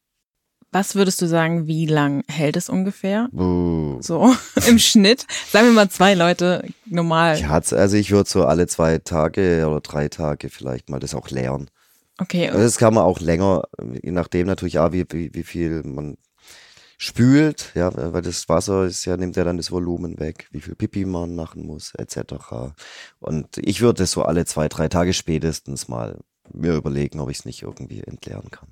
Was 0.71 0.95
würdest 0.95 1.21
du 1.21 1.27
sagen, 1.27 1.67
wie 1.67 1.85
lang 1.85 2.23
hält 2.27 2.57
es 2.57 2.67
ungefähr? 2.67 3.29
Buh. 3.31 4.01
So 4.01 4.35
im 4.67 4.79
Schnitt? 4.79 5.25
Sagen 5.49 5.67
wir 5.67 5.73
mal 5.73 5.89
zwei 5.89 6.13
Leute 6.13 6.67
normal. 6.85 7.39
Ja, 7.39 7.51
also 7.51 7.95
ich 7.95 8.11
würde 8.11 8.29
so 8.29 8.45
alle 8.45 8.67
zwei 8.67 8.97
Tage 8.97 9.65
oder 9.67 9.79
drei 9.79 10.09
Tage 10.09 10.49
vielleicht 10.49 10.89
mal 10.89 10.99
das 10.99 11.15
auch 11.15 11.29
leeren. 11.29 11.69
Okay, 12.19 12.49
Also 12.49 12.59
das 12.59 12.77
kann 12.77 12.95
man 12.95 13.03
auch 13.03 13.19
länger, 13.19 13.63
je 14.03 14.11
nachdem 14.11 14.47
natürlich 14.47 14.79
auch, 14.79 14.91
wie, 14.91 15.05
wie, 15.09 15.33
wie 15.33 15.43
viel 15.43 15.83
man 15.83 16.17
spült, 16.97 17.71
ja, 17.75 17.91
weil 18.13 18.21
das 18.23 18.49
Wasser 18.49 18.85
ist 18.85 19.05
ja, 19.05 19.15
nimmt 19.17 19.35
ja 19.35 19.43
dann 19.43 19.57
das 19.57 19.71
Volumen 19.71 20.19
weg, 20.19 20.47
wie 20.51 20.61
viel 20.61 20.75
Pipi 20.75 21.05
man 21.05 21.35
machen 21.35 21.65
muss, 21.65 21.93
etc. 21.95 22.73
Und 23.19 23.57
ich 23.57 23.81
würde 23.81 24.05
so 24.05 24.23
alle 24.23 24.45
zwei, 24.45 24.67
drei 24.67 24.87
Tage 24.89 25.13
spätestens 25.13 25.87
mal 25.87 26.19
mir 26.51 26.73
überlegen, 26.75 27.19
ob 27.19 27.29
ich 27.29 27.39
es 27.39 27.45
nicht 27.45 27.61
irgendwie 27.61 28.01
entleeren 28.01 28.49
kann. 28.51 28.69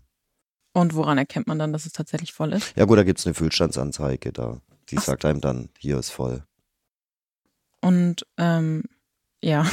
und 0.74 0.96
woran 0.96 1.18
erkennt 1.18 1.48
man 1.48 1.60
dann, 1.60 1.72
dass 1.72 1.86
es 1.86 1.94
tatsächlich 1.94 2.34
voll 2.34 2.54
ist? 2.54 2.74
Ja 2.76 2.86
gut, 2.86 2.98
da 2.98 3.04
gibt's 3.04 3.26
eine 3.26 3.34
Füllstandsanzeige 3.34 4.34
da. 4.34 4.60
Die 4.90 4.98
Ach. 4.98 5.04
sagt 5.04 5.26
einem 5.26 5.42
dann, 5.42 5.70
hier 5.78 5.98
ist 6.00 6.10
voll. 6.10 6.44
Und 7.82 8.26
ähm, 8.38 8.84
ja, 9.42 9.66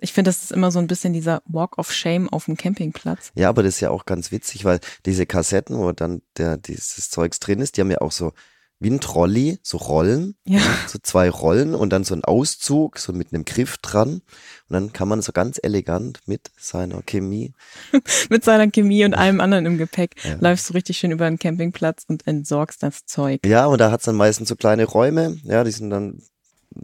Ich 0.00 0.12
finde, 0.12 0.28
das 0.30 0.44
ist 0.44 0.52
immer 0.52 0.70
so 0.70 0.78
ein 0.78 0.86
bisschen 0.86 1.12
dieser 1.12 1.42
Walk 1.46 1.76
of 1.78 1.92
Shame 1.92 2.28
auf 2.28 2.44
dem 2.44 2.56
Campingplatz. 2.56 3.32
Ja, 3.34 3.48
aber 3.48 3.62
das 3.62 3.74
ist 3.76 3.80
ja 3.80 3.90
auch 3.90 4.06
ganz 4.06 4.30
witzig, 4.30 4.64
weil 4.64 4.78
diese 5.06 5.26
Kassetten, 5.26 5.76
wo 5.78 5.90
dann 5.92 6.22
der, 6.36 6.56
dieses 6.56 7.10
Zeugs 7.10 7.40
drin 7.40 7.60
ist, 7.60 7.76
die 7.76 7.80
haben 7.80 7.90
ja 7.90 8.00
auch 8.00 8.12
so 8.12 8.32
wie 8.80 8.90
ein 8.90 9.00
Trolley, 9.00 9.58
so 9.64 9.76
Rollen, 9.76 10.36
Ja. 10.44 10.60
so 10.86 11.00
zwei 11.02 11.28
Rollen 11.28 11.74
und 11.74 11.90
dann 11.90 12.04
so 12.04 12.14
ein 12.14 12.22
Auszug, 12.22 13.00
so 13.00 13.12
mit 13.12 13.32
einem 13.34 13.44
Griff 13.44 13.76
dran. 13.78 14.08
Und 14.12 14.22
dann 14.68 14.92
kann 14.92 15.08
man 15.08 15.20
so 15.20 15.32
ganz 15.32 15.58
elegant 15.60 16.20
mit 16.26 16.52
seiner 16.56 17.02
Chemie. 17.02 17.54
Mit 18.30 18.44
seiner 18.44 18.70
Chemie 18.70 19.04
und 19.04 19.14
allem 19.14 19.40
anderen 19.40 19.66
im 19.66 19.78
Gepäck 19.78 20.14
Ja. 20.22 20.36
läufst 20.38 20.68
du 20.70 20.74
richtig 20.74 20.96
schön 20.96 21.10
über 21.10 21.28
den 21.28 21.40
Campingplatz 21.40 22.04
und 22.06 22.24
entsorgst 22.28 22.80
das 22.84 23.04
Zeug. 23.04 23.40
Ja, 23.44 23.66
und 23.66 23.80
da 23.80 23.90
hat's 23.90 24.04
dann 24.04 24.14
meistens 24.14 24.48
so 24.48 24.54
kleine 24.54 24.84
Räume, 24.84 25.38
ja, 25.42 25.64
die 25.64 25.72
sind 25.72 25.90
dann 25.90 26.22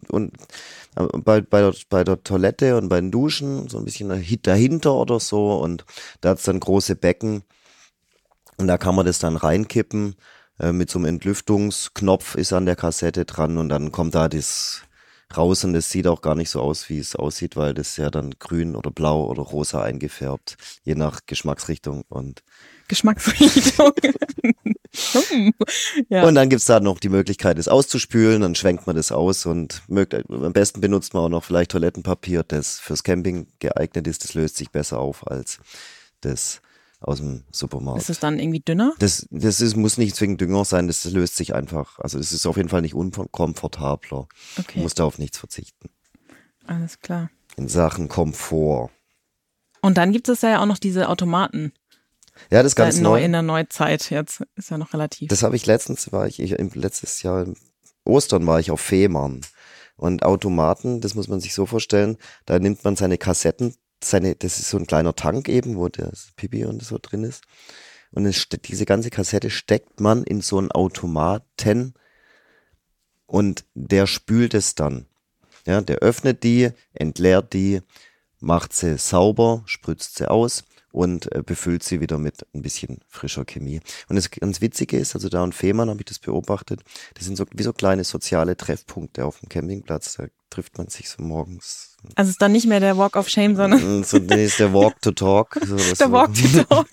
und 0.09 0.33
bei, 0.95 1.41
bei, 1.41 1.61
der, 1.61 1.75
bei 1.89 2.05
der 2.05 2.23
Toilette 2.23 2.77
und 2.77 2.89
bei 2.89 3.01
den 3.01 3.11
Duschen 3.11 3.69
so 3.69 3.79
ein 3.79 3.85
bisschen 3.85 4.11
dahi- 4.11 4.41
dahinter 4.41 4.95
oder 4.95 5.21
so. 5.21 5.55
Und 5.55 5.85
da 6.21 6.31
hat's 6.31 6.45
dann 6.45 6.61
große 6.61 6.97
Becken. 6.97 7.43
Und 8.57 8.69
da 8.69 8.79
kann 8.79 8.95
man 8.95 9.07
das 9.07 9.19
dann 9.19 9.37
reinkippen 9.37 10.15
äh, 10.61 10.73
mit 10.73 10.91
so 10.91 10.99
einem 10.99 11.07
Entlüftungsknopf 11.07 12.37
ist 12.37 12.53
an 12.53 12.67
der 12.67 12.77
Kassette 12.77 13.25
dran 13.25 13.59
und 13.59 13.69
dann 13.69 13.91
kommt 13.91 14.15
da 14.15 14.29
das 14.29 14.83
raus 15.37 15.65
und 15.65 15.73
das 15.73 15.91
sieht 15.91 16.07
auch 16.07 16.21
gar 16.23 16.37
nicht 16.37 16.51
so 16.51 16.61
aus, 16.61 16.89
wie 16.89 16.99
es 16.99 17.17
aussieht, 17.17 17.57
weil 17.57 17.75
das 17.75 17.97
ja 17.97 18.11
dann 18.11 18.31
grün 18.39 18.77
oder 18.77 18.93
blau 18.93 19.27
oder 19.27 19.43
rosa 19.43 19.83
eingefärbt, 19.83 20.57
je 20.85 20.95
nach 20.95 21.23
Geschmacksrichtung. 21.27 22.05
Und 22.09 22.45
Geschmacksrichtung. 22.88 23.93
Hm. 25.31 25.53
ja. 26.09 26.26
Und 26.26 26.35
dann 26.37 26.49
gibt's 26.49 26.67
da 26.67 26.79
noch 26.81 26.99
die 27.00 27.09
Möglichkeit, 27.09 27.59
es 27.59 27.67
auszuspülen, 27.69 28.43
dann 28.43 28.55
schwenkt 28.55 28.87
man 28.87 28.95
das 28.97 29.11
aus 29.11 29.45
und 29.47 29.83
mögt, 29.88 30.14
am 30.14 30.53
besten 30.53 30.81
benutzt 30.81 31.14
man 31.14 31.25
auch 31.25 31.29
noch 31.29 31.45
vielleicht 31.45 31.73
Toilettenpapier, 31.73 32.45
das 32.45 32.79
fürs 32.79 33.03
Camping 33.03 33.49
geeignet 33.59 34.07
ist. 34.07 34.23
Das 34.25 34.35
löst 34.35 34.57
sich 34.57 34.71
besser 34.71 34.99
auf 35.00 35.26
als 35.26 35.59
das 36.21 36.61
aus 37.00 37.19
dem 37.19 37.43
Supermarkt. 37.50 38.00
ist 38.00 38.09
es 38.11 38.21
dann 38.21 38.38
irgendwie 38.38 38.61
dünner? 38.61 38.95
Das, 38.99 39.26
das 39.31 39.61
ist, 39.61 39.76
muss 39.76 39.99
nicht 39.99 40.17
zwingend 40.17 40.41
Dünger 40.41 40.64
sein, 40.64 40.87
das 40.87 41.05
löst 41.05 41.37
sich 41.37 41.55
einfach. 41.55 41.99
Also 41.99 42.19
das 42.19 42.33
ist 42.33 42.47
auf 42.47 42.57
jeden 42.57 42.69
Fall 42.71 42.81
nicht 42.83 42.95
unkomfortabler. 42.95 44.19
Man 44.57 44.64
Okay, 44.64 44.81
muss 44.81 44.95
da 44.95 45.05
auf 45.05 45.19
nichts 45.19 45.38
verzichten. 45.38 45.91
alles 46.67 47.00
klar. 47.00 47.31
In 47.57 47.69
Sachen 47.69 48.09
Komfort. 48.09 48.91
Und 49.83 49.99
dann 49.99 50.12
gibt 50.12 50.29
es 50.31 50.41
ja 50.41 50.62
auch 50.62 50.67
noch 50.67 50.79
diese 50.79 51.09
Automaten. 51.11 51.73
Ja, 52.50 52.62
das 52.62 52.73
ist 52.73 52.76
ganz 52.76 52.99
neu. 52.99 53.23
In 53.23 53.33
der 53.33 53.43
Neuzeit 53.43 54.11
jetzt 54.11 54.43
ist 54.57 54.71
ja 54.71 54.79
noch 54.79 54.93
relativ. 54.93 55.29
Das 55.29 55.43
habe 55.43 55.57
ich 55.57 55.67
letztens, 55.67 56.12
war 56.12 56.26
ich, 56.26 56.41
ich 56.41 56.75
letztes 56.75 57.23
Jahr 57.23 57.43
im 57.43 57.57
Ostern 58.05 58.47
war 58.47 58.61
ich 58.61 58.71
auf 58.71 58.81
Fehmarn. 58.81 59.41
Und 59.97 60.25
Automaten, 60.25 61.00
das 61.00 61.14
muss 61.14 61.29
man 61.29 61.41
sich 61.41 61.55
so 61.55 61.67
vorstellen, 61.67 62.19
da 62.47 62.59
nimmt 62.59 62.85
man 62.85 62.97
seine 62.97 63.17
Kassetten, 63.17 63.75
seine, 64.03 64.35
das 64.35 64.59
ist 64.59 64.71
so 64.71 64.76
ein 64.76 64.87
kleiner 64.87 65.14
Tank 65.14 65.49
eben, 65.49 65.76
wo 65.76 65.88
das 65.88 66.33
Pipi 66.37 66.64
und 66.64 66.83
so 66.83 66.99
drin 67.00 67.23
ist. 67.23 67.45
Und 68.11 68.26
es, 68.26 68.49
diese 68.49 68.87
ganze 68.87 69.11
Kassette 69.11 69.50
steckt 69.50 70.00
man 70.00 70.25
in 70.25 70.41
so 70.41 70.59
einen 70.59 70.73
Automaten 70.73 71.95
und 73.26 73.64
der 73.75 74.07
spült 74.07 74.55
es 74.55 74.75
dann. 74.75 75.07
Ja, 75.67 75.81
der 75.81 75.99
öffnet 75.99 76.43
die, 76.43 76.71
entleert 76.93 77.53
die, 77.53 77.81
macht 78.41 78.73
sie 78.73 78.99
sauber, 78.99 79.62
spritzt 79.67 80.17
sie 80.17 80.31
aus 80.31 80.64
und 80.95 81.31
äh, 81.35 81.43
befüllt 81.45 81.83
sie 81.83 82.01
wieder 82.01 82.19
mit 82.19 82.47
ein 82.55 82.63
bisschen 82.63 83.01
frischer 83.09 83.45
Chemie. 83.45 83.81
Und 84.09 84.15
das 84.15 84.31
ganz 84.31 84.61
Witzige 84.61 84.97
ist, 84.97 85.17
also 85.17 85.29
da 85.29 85.43
in 85.43 85.53
Fehmarn 85.53 85.91
habe 85.91 86.01
ich 86.01 86.05
das 86.05 86.21
beobachtet, 86.21 86.83
das 87.15 87.25
sind 87.25 87.37
so 87.37 87.45
wie 87.53 87.65
so 87.65 87.73
kleine 87.73 88.05
soziale 88.05 88.57
Treffpunkte 88.57 89.25
auf 89.25 89.41
dem 89.41 89.49
Campingplatz. 89.49 90.15
Da 90.15 90.27
trifft 90.51 90.79
man 90.79 90.87
sich 90.87 91.09
so 91.09 91.21
morgens. 91.21 91.97
Also 92.15 92.31
ist 92.31 92.41
dann 92.41 92.53
nicht 92.53 92.67
mehr 92.69 92.79
der 92.79 92.97
Walk 92.97 93.17
of 93.17 93.29
Shame, 93.29 93.57
sondern 93.57 93.83
Und 93.83 94.07
so 94.07 94.19
nee, 94.19 94.45
ist 94.45 94.61
der 94.61 94.73
Walk 94.73 95.03
to 95.03 95.11
Talk. 95.11 95.59
So, 95.67 95.77
der 95.77 96.13
Walk 96.13 96.33
to 96.35 96.63
Talk 96.63 96.87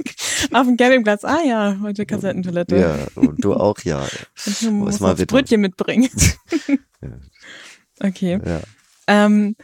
auf 0.51 0.65
dem 0.65 0.77
Campingplatz. 0.77 1.23
Ah 1.23 1.43
ja, 1.45 1.77
heute 1.83 2.07
Kassettentoilette. 2.07 2.77
Ja, 2.77 2.97
und 3.13 3.43
du 3.43 3.53
auch, 3.53 3.77
ja. 3.83 4.07
Ich 4.47 4.65
Wo 4.65 4.71
muss 4.71 4.95
ist 4.95 5.01
mal? 5.01 5.15
Brötchen 5.15 5.61
mitbringen. 5.61 6.09
Okay. 8.03 8.39
ja. 8.43 8.61
Ähm, 9.05 9.55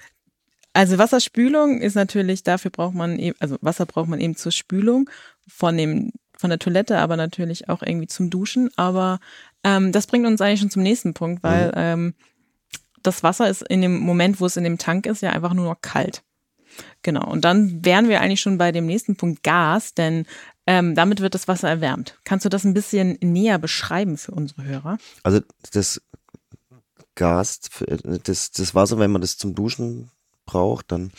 also 0.77 0.99
Wasserspülung 0.99 1.81
ist 1.81 1.95
natürlich, 1.95 2.43
dafür 2.43 2.69
braucht 2.69 2.93
man 2.93 3.17
eben, 3.17 3.35
also 3.39 3.57
Wasser 3.61 3.87
braucht 3.87 4.07
man 4.07 4.19
eben 4.19 4.35
zur 4.35 4.51
Spülung 4.51 5.09
von 5.47 5.75
dem, 5.75 6.11
von 6.37 6.51
der 6.51 6.59
Toilette, 6.59 6.99
aber 6.99 7.17
natürlich 7.17 7.67
auch 7.67 7.81
irgendwie 7.81 8.05
zum 8.05 8.29
Duschen. 8.29 8.69
Aber 8.75 9.19
ähm, 9.63 9.91
das 9.91 10.05
bringt 10.05 10.27
uns 10.27 10.39
eigentlich 10.39 10.59
schon 10.59 10.69
zum 10.69 10.83
nächsten 10.83 11.15
Punkt, 11.15 11.41
weil 11.41 11.73
ähm, 11.75 12.13
das 13.01 13.23
Wasser 13.23 13.49
ist 13.49 13.63
in 13.63 13.81
dem 13.81 13.97
Moment, 13.97 14.39
wo 14.39 14.45
es 14.45 14.55
in 14.55 14.63
dem 14.63 14.77
Tank 14.77 15.07
ist, 15.07 15.23
ja 15.23 15.31
einfach 15.31 15.55
nur 15.55 15.65
noch 15.65 15.81
kalt. 15.81 16.21
Genau. 17.01 17.27
Und 17.27 17.43
dann 17.43 17.83
wären 17.83 18.07
wir 18.07 18.21
eigentlich 18.21 18.41
schon 18.41 18.59
bei 18.59 18.71
dem 18.71 18.85
nächsten 18.85 19.15
Punkt 19.15 19.41
Gas, 19.41 19.95
denn 19.95 20.27
ähm, 20.67 20.93
damit 20.93 21.21
wird 21.21 21.33
das 21.33 21.47
Wasser 21.47 21.69
erwärmt. 21.69 22.19
Kannst 22.23 22.45
du 22.45 22.49
das 22.49 22.65
ein 22.65 22.75
bisschen 22.75 23.17
näher 23.21 23.57
beschreiben 23.57 24.15
für 24.15 24.33
unsere 24.33 24.63
Hörer? 24.63 24.99
Also 25.23 25.39
das 25.71 26.03
Gas, 27.15 27.61
das, 28.25 28.51
das 28.51 28.75
Wasser, 28.75 28.99
wenn 28.99 29.09
man 29.09 29.21
das 29.21 29.37
zum 29.37 29.55
Duschen 29.55 30.11
braucht, 30.47 30.91
dann 30.91 31.11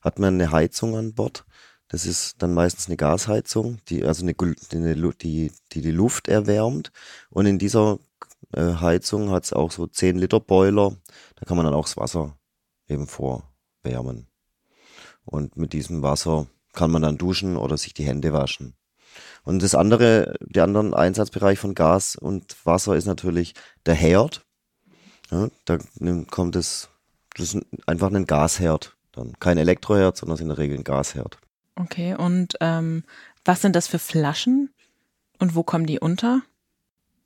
hat 0.00 0.18
man 0.18 0.34
eine 0.34 0.50
Heizung 0.50 0.96
an 0.96 1.12
Bord. 1.12 1.44
Das 1.88 2.06
ist 2.06 2.42
dann 2.42 2.54
meistens 2.54 2.86
eine 2.86 2.96
Gasheizung, 2.96 3.78
die 3.88 4.04
also 4.04 4.24
eine, 4.24 4.94
Lu- 4.94 5.12
die, 5.12 5.52
die 5.72 5.82
die 5.82 5.90
Luft 5.90 6.28
erwärmt. 6.28 6.90
Und 7.28 7.44
in 7.46 7.58
dieser 7.58 7.98
äh, 8.52 8.74
Heizung 8.80 9.30
hat 9.30 9.44
es 9.44 9.52
auch 9.52 9.70
so 9.70 9.86
10 9.86 10.16
Liter 10.18 10.40
Boiler. 10.40 10.96
Da 11.36 11.44
kann 11.44 11.56
man 11.58 11.66
dann 11.66 11.74
auch 11.74 11.84
das 11.84 11.96
Wasser 11.98 12.36
eben 12.88 13.06
vorwärmen. 13.06 14.26
Und 15.24 15.56
mit 15.56 15.72
diesem 15.74 16.02
Wasser 16.02 16.46
kann 16.72 16.90
man 16.90 17.02
dann 17.02 17.18
duschen 17.18 17.56
oder 17.56 17.76
sich 17.76 17.94
die 17.94 18.04
Hände 18.04 18.32
waschen. 18.32 18.74
Und 19.44 19.62
das 19.62 19.74
andere, 19.74 20.34
der 20.40 20.64
anderen 20.64 20.92
Einsatzbereich 20.92 21.58
von 21.58 21.74
Gas 21.74 22.16
und 22.16 22.56
Wasser 22.66 22.96
ist 22.96 23.06
natürlich 23.06 23.54
der 23.86 23.94
Herd. 23.94 24.44
Ja, 25.30 25.48
da 25.64 25.78
kommt 26.30 26.56
es, 26.56 26.88
das 27.36 27.54
ist 27.54 27.66
einfach 27.86 28.12
ein 28.12 28.26
Gasherd. 28.26 28.96
Dann 29.12 29.38
kein 29.40 29.58
Elektroherd, 29.58 30.16
sondern 30.16 30.34
es 30.34 30.40
ist 30.40 30.42
in 30.42 30.48
der 30.48 30.58
Regel 30.58 30.78
ein 30.78 30.84
Gasherd. 30.84 31.38
Okay, 31.76 32.14
und 32.14 32.54
ähm, 32.60 33.04
was 33.44 33.62
sind 33.62 33.76
das 33.76 33.86
für 33.86 33.98
Flaschen 33.98 34.70
und 35.38 35.54
wo 35.54 35.62
kommen 35.62 35.86
die 35.86 36.00
unter? 36.00 36.42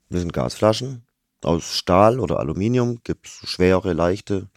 Das 0.09 0.19
sind 0.19 0.33
Gasflaschen 0.33 1.03
aus 1.41 1.75
Stahl 1.75 2.19
oder 2.19 2.39
Aluminium, 2.39 2.99
gibt 3.03 3.27
es 3.27 3.49
schwere, 3.49 3.93
leichte. 3.93 4.47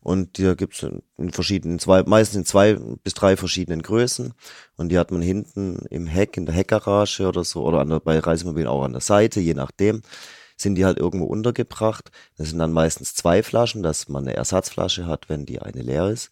Und 0.00 0.38
die 0.38 0.56
gibt 0.56 0.74
es 0.74 0.82
in, 0.84 1.02
in 1.18 1.30
verschiedenen, 1.30 1.78
zwei, 1.78 2.02
meistens 2.04 2.36
in 2.36 2.44
zwei 2.46 2.74
bis 3.02 3.14
drei 3.14 3.36
verschiedenen 3.36 3.82
Größen. 3.82 4.32
Und 4.76 4.88
die 4.88 4.98
hat 4.98 5.10
man 5.10 5.20
hinten 5.20 5.84
im 5.90 6.06
Heck, 6.06 6.36
in 6.36 6.46
der 6.46 6.54
Heckgarage 6.54 7.28
oder 7.28 7.44
so, 7.44 7.62
oder 7.64 7.80
an 7.80 7.90
der, 7.90 8.00
bei 8.00 8.18
Reisemobilen 8.18 8.68
auch 8.68 8.84
an 8.84 8.92
der 8.92 9.00
Seite, 9.00 9.40
je 9.40 9.54
nachdem, 9.54 10.02
sind 10.60 10.74
die 10.74 10.84
halt 10.84 10.98
irgendwo 10.98 11.26
untergebracht. 11.26 12.10
Das 12.36 12.50
sind 12.50 12.58
dann 12.58 12.72
meistens 12.72 13.14
zwei 13.14 13.42
Flaschen, 13.42 13.82
dass 13.82 14.08
man 14.08 14.24
eine 14.24 14.36
Ersatzflasche 14.36 15.06
hat, 15.06 15.28
wenn 15.28 15.46
die 15.46 15.62
eine 15.62 15.82
leer 15.82 16.08
ist. 16.08 16.30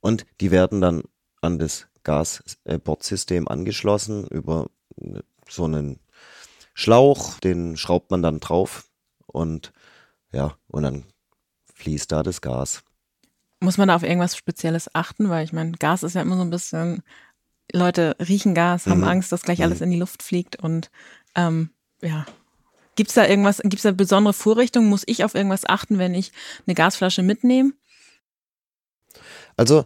Und 0.00 0.26
die 0.40 0.50
werden 0.50 0.80
dann 0.80 1.02
an 1.40 1.58
das 1.58 1.86
Gasbordsystem 2.02 3.48
angeschlossen 3.48 4.26
über 4.26 4.68
so 5.48 5.64
einen 5.64 6.00
Schlauch, 6.74 7.38
den 7.38 7.76
schraubt 7.76 8.10
man 8.10 8.22
dann 8.22 8.40
drauf 8.40 8.84
und 9.26 9.72
ja, 10.32 10.56
und 10.68 10.82
dann 10.82 11.04
fließt 11.74 12.10
da 12.10 12.22
das 12.22 12.40
Gas. 12.40 12.82
Muss 13.60 13.78
man 13.78 13.88
da 13.88 13.96
auf 13.96 14.02
irgendwas 14.02 14.36
Spezielles 14.36 14.92
achten? 14.94 15.28
Weil 15.28 15.44
ich 15.44 15.52
meine, 15.52 15.72
Gas 15.72 16.02
ist 16.02 16.14
ja 16.14 16.22
immer 16.22 16.36
so 16.36 16.42
ein 16.42 16.50
bisschen, 16.50 17.02
Leute 17.72 18.16
riechen 18.18 18.54
Gas, 18.54 18.86
haben 18.86 19.00
Mhm. 19.00 19.08
Angst, 19.08 19.30
dass 19.30 19.42
gleich 19.42 19.62
alles 19.62 19.80
in 19.80 19.90
die 19.90 19.98
Luft 19.98 20.22
fliegt 20.22 20.56
und 20.56 20.90
ähm, 21.34 21.70
ja. 22.00 22.26
Gibt's 22.94 23.14
da 23.14 23.26
irgendwas, 23.26 23.58
gibt's 23.62 23.82
da 23.82 23.92
besondere 23.92 24.34
Vorrichtungen? 24.34 24.88
Muss 24.88 25.04
ich 25.06 25.24
auf 25.24 25.34
irgendwas 25.34 25.66
achten, 25.66 25.98
wenn 25.98 26.14
ich 26.14 26.32
eine 26.66 26.74
Gasflasche 26.74 27.22
mitnehme? 27.22 27.72
Also 29.56 29.84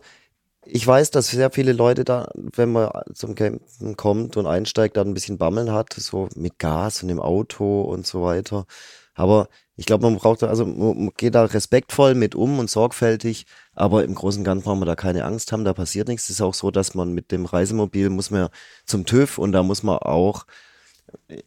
ich 0.65 0.85
weiß, 0.87 1.13
dass 1.13 1.29
sehr 1.29 1.51
viele 1.51 1.73
Leute 1.73 2.05
da, 2.05 2.29
wenn 2.35 2.73
man 2.73 2.91
zum 3.15 3.35
Campen 3.37 3.97
kommt 3.97 4.37
und 4.37 4.47
einsteigt, 4.47 4.97
da 4.97 5.03
ein 5.03 5.15
bisschen 5.15 5.39
Bammeln 5.39 5.71
hat, 5.73 5.93
so 5.95 6.29
mit 6.35 6.59
Gas 6.59 7.03
und 7.03 7.09
im 7.09 7.21
Auto 7.21 7.83
und 7.83 8.07
so 8.07 8.23
weiter. 8.23 8.67
Aber 9.15 9.49
ich 9.77 9.87
glaube, 9.87 10.05
man 10.05 10.17
braucht 10.17 10.43
da, 10.43 10.49
also 10.49 10.67
man 10.67 10.97
man 10.97 11.11
geht 11.17 11.35
da 11.35 11.45
respektvoll 11.45 12.15
mit 12.15 12.35
um 12.35 12.59
und 12.59 12.69
sorgfältig, 12.69 13.47
aber 13.75 14.05
im 14.05 14.15
Großen 14.15 14.41
und 14.41 14.45
Ganzen 14.45 14.65
braucht 14.65 14.79
man 14.79 14.89
da 14.89 14.97
keine 14.97 15.25
Angst 15.25 15.53
haben, 15.53 15.65
da 15.65 15.73
passiert 15.73 16.09
nichts. 16.09 16.25
Es 16.25 16.31
ist 16.31 16.41
auch 16.41 16.55
so, 16.55 16.71
dass 16.71 16.95
man 16.95 17.13
mit 17.13 17.31
dem 17.33 17.47
Reisemobil 17.47 18.11
muss 18.11 18.31
man 18.31 18.49
zum 18.87 19.07
TÜV 19.07 19.39
und 19.39 19.53
da 19.53 19.63
muss 19.63 19.83
man 19.83 19.99
auch 19.99 20.47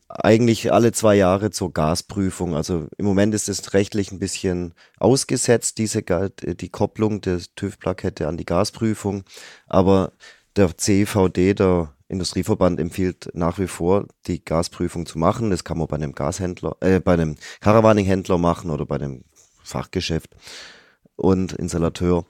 eigentlich 0.08 0.72
alle 0.72 0.92
zwei 0.92 1.16
Jahre 1.16 1.52
zur 1.52 1.74
Gasprüfung. 1.74 2.56
Also 2.56 2.88
im 2.98 3.06
Moment 3.06 3.34
ist 3.34 3.50
es 3.50 3.74
rechtlich 3.74 4.12
ein 4.12 4.20
bisschen 4.20 4.74
ausgesetzt, 5.00 5.78
diese 5.78 6.04
Ga- 6.04 6.30
die 6.30 6.70
Kopplung 6.70 7.22
der 7.22 7.40
TÜV-Plakette 7.56 8.28
an 8.28 8.38
die 8.38 8.46
Gasprüfung. 8.46 9.24
Aber 9.68 10.12
der 10.56 10.78
CVD, 10.78 11.54
der 11.54 11.94
Industrieverband, 12.08 12.80
empfiehlt 12.80 13.30
nach 13.34 13.60
wie 13.60 13.68
vor, 13.68 14.08
die 14.28 14.44
Gasprüfung 14.44 15.06
zu 15.06 15.20
machen. 15.20 15.52
Das 15.52 15.64
kann 15.64 15.78
man 15.78 15.88
bei 15.88 15.96
einem 15.96 16.14
Gashändler, 16.14 16.76
äh, 16.82 17.00
bei 17.00 17.14
einem 17.14 17.36
Caravaning-Händler 17.62 18.38
machen 18.38 18.72
oder 18.72 18.86
bei 18.86 18.96
einem 18.96 19.24
Fachgeschäft 19.64 20.36
und 21.16 21.54
Installateur. 21.54 22.26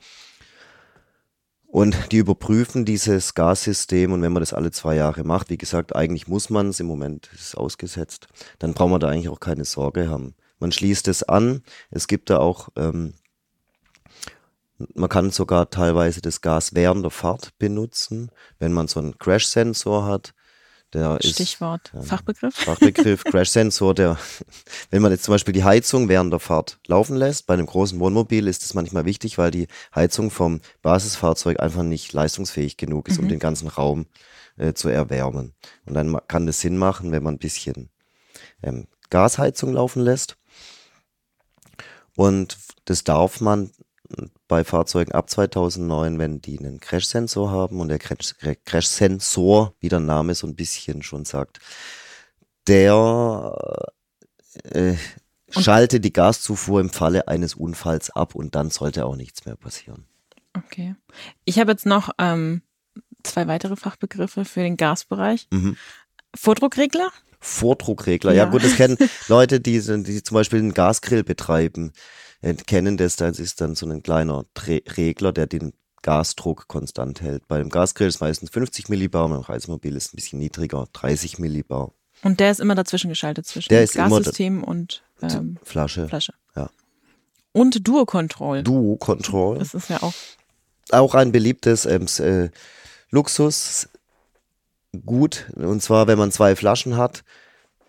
Und 1.71 2.11
die 2.11 2.17
überprüfen 2.17 2.83
dieses 2.83 3.35
Gassystem 3.35 4.11
und 4.11 4.23
wenn 4.23 4.33
man 4.33 4.41
das 4.41 4.53
alle 4.53 4.71
zwei 4.71 4.95
Jahre 4.95 5.23
macht, 5.23 5.51
wie 5.51 5.57
gesagt, 5.57 5.95
eigentlich 5.95 6.27
muss 6.27 6.49
man 6.49 6.69
es, 6.69 6.79
im 6.79 6.87
Moment 6.87 7.29
ist 7.31 7.49
es 7.49 7.55
ausgesetzt, 7.55 8.27
dann 8.57 8.73
braucht 8.73 8.89
man 8.89 8.99
da 8.99 9.07
eigentlich 9.07 9.29
auch 9.29 9.39
keine 9.39 9.65
Sorge 9.65 10.09
haben. 10.09 10.33
Man 10.57 10.71
schließt 10.71 11.07
es 11.07 11.21
an, 11.21 11.61
es 11.91 12.07
gibt 12.07 12.31
da 12.31 12.39
auch, 12.39 12.69
ähm, 12.75 13.13
man 14.95 15.09
kann 15.09 15.29
sogar 15.29 15.69
teilweise 15.69 16.21
das 16.21 16.41
Gas 16.41 16.73
während 16.73 17.03
der 17.03 17.11
Fahrt 17.11 17.55
benutzen, 17.59 18.31
wenn 18.57 18.73
man 18.73 18.87
so 18.87 18.99
einen 18.99 19.19
Crash-Sensor 19.19 20.05
hat. 20.05 20.33
Der 20.93 21.19
Stichwort 21.21 21.91
ist, 21.93 22.07
Fachbegriff. 22.07 22.55
Fachbegriff, 22.55 23.23
Crash-Sensor, 23.25 23.93
der, 23.93 24.17
wenn 24.89 25.01
man 25.01 25.11
jetzt 25.11 25.23
zum 25.23 25.33
Beispiel 25.33 25.53
die 25.53 25.63
Heizung 25.63 26.09
während 26.09 26.33
der 26.33 26.39
Fahrt 26.39 26.79
laufen 26.87 27.15
lässt, 27.15 27.45
bei 27.45 27.53
einem 27.53 27.67
großen 27.67 27.99
Wohnmobil 27.99 28.47
ist 28.47 28.63
das 28.63 28.73
manchmal 28.73 29.05
wichtig, 29.05 29.37
weil 29.37 29.51
die 29.51 29.67
Heizung 29.93 30.31
vom 30.31 30.61
Basisfahrzeug 30.81 31.59
einfach 31.59 31.83
nicht 31.83 32.11
leistungsfähig 32.13 32.77
genug 32.77 33.07
ist, 33.07 33.17
mhm. 33.17 33.25
um 33.25 33.29
den 33.29 33.39
ganzen 33.39 33.67
Raum 33.67 34.07
äh, 34.57 34.73
zu 34.73 34.89
erwärmen. 34.89 35.53
Und 35.85 35.93
dann 35.93 36.17
kann 36.27 36.47
das 36.47 36.59
Sinn 36.59 36.77
machen, 36.77 37.11
wenn 37.11 37.23
man 37.23 37.35
ein 37.35 37.39
bisschen 37.39 37.89
ähm, 38.63 38.87
Gasheizung 39.11 39.73
laufen 39.73 40.01
lässt. 40.01 40.37
Und 42.15 42.57
das 42.85 43.03
darf 43.03 43.41
man 43.41 43.71
bei 44.49 44.65
Fahrzeugen 44.65 45.13
ab 45.13 45.29
2009, 45.29 46.19
wenn 46.19 46.41
die 46.41 46.59
einen 46.59 46.81
Crash-Sensor 46.81 47.51
haben 47.51 47.79
und 47.79 47.87
der 47.87 47.99
Crash-Sensor, 47.99 49.75
wie 49.79 49.87
der 49.87 50.01
Name 50.01 50.35
so 50.35 50.47
ein 50.47 50.55
bisschen 50.55 51.03
schon 51.03 51.23
sagt, 51.23 51.59
der 52.67 53.55
äh, 54.63 54.95
schaltet 55.51 56.03
die 56.03 56.11
Gaszufuhr 56.11 56.81
im 56.81 56.89
Falle 56.89 57.27
eines 57.29 57.53
Unfalls 57.53 58.09
ab 58.09 58.35
und 58.35 58.55
dann 58.55 58.71
sollte 58.71 59.05
auch 59.05 59.15
nichts 59.15 59.45
mehr 59.45 59.55
passieren. 59.55 60.05
Okay. 60.57 60.95
Ich 61.45 61.59
habe 61.59 61.71
jetzt 61.71 61.85
noch 61.85 62.09
ähm, 62.17 62.63
zwei 63.23 63.47
weitere 63.47 63.75
Fachbegriffe 63.75 64.45
für 64.45 64.61
den 64.61 64.77
Gasbereich. 64.77 65.47
Mhm. 65.51 65.77
Vordruckregler? 66.35 67.11
Vordruckregler, 67.39 68.33
ja. 68.33 68.45
ja 68.45 68.49
gut, 68.49 68.63
das 68.63 68.75
kennen 68.75 68.97
Leute, 69.27 69.59
die, 69.59 69.79
die 69.79 70.23
zum 70.23 70.35
Beispiel 70.35 70.59
einen 70.59 70.73
Gasgrill 70.73 71.23
betreiben 71.23 71.93
kennen 72.67 72.97
das, 72.97 73.15
das 73.15 73.39
ist 73.39 73.61
dann 73.61 73.75
so 73.75 73.85
ein 73.85 74.03
kleiner 74.03 74.45
Tre 74.53 74.81
Regler, 74.97 75.31
der 75.33 75.47
den 75.47 75.73
Gasdruck 76.01 76.67
konstant 76.67 77.21
hält. 77.21 77.47
Beim 77.47 77.69
Gasgrill 77.69 78.07
ist 78.07 78.21
meistens 78.21 78.49
50 78.51 78.89
Millibar, 78.89 79.27
beim 79.27 79.41
Reisemobil 79.41 79.95
ist 79.95 80.13
ein 80.13 80.15
bisschen 80.15 80.39
niedriger, 80.39 80.87
30 80.93 81.39
Millibar. 81.39 81.91
Und 82.23 82.39
der 82.39 82.51
ist 82.51 82.59
immer 82.59 82.75
dazwischen 82.75 83.09
geschaltet, 83.09 83.45
zwischen 83.45 83.69
der 83.69 83.87
Gassystem 83.87 84.63
und 84.63 85.03
ähm, 85.21 85.57
Flasche. 85.63 86.07
Flasche. 86.07 86.33
Ja. 86.55 86.69
Und 87.51 87.87
Duo 87.87 88.05
Control. 88.05 88.63
Duo 88.63 88.97
Control. 88.97 89.57
Das 89.57 89.73
ist 89.73 89.89
ja 89.89 90.01
auch. 90.01 90.13
Auch 90.91 91.15
ein 91.15 91.31
beliebtes 91.31 91.85
ähm, 91.85 92.07
äh, 92.19 92.49
Luxus. 93.09 93.89
Gut. 95.05 95.51
Und 95.55 95.81
zwar, 95.81 96.07
wenn 96.07 96.17
man 96.17 96.31
zwei 96.31 96.55
Flaschen 96.55 96.97
hat 96.97 97.23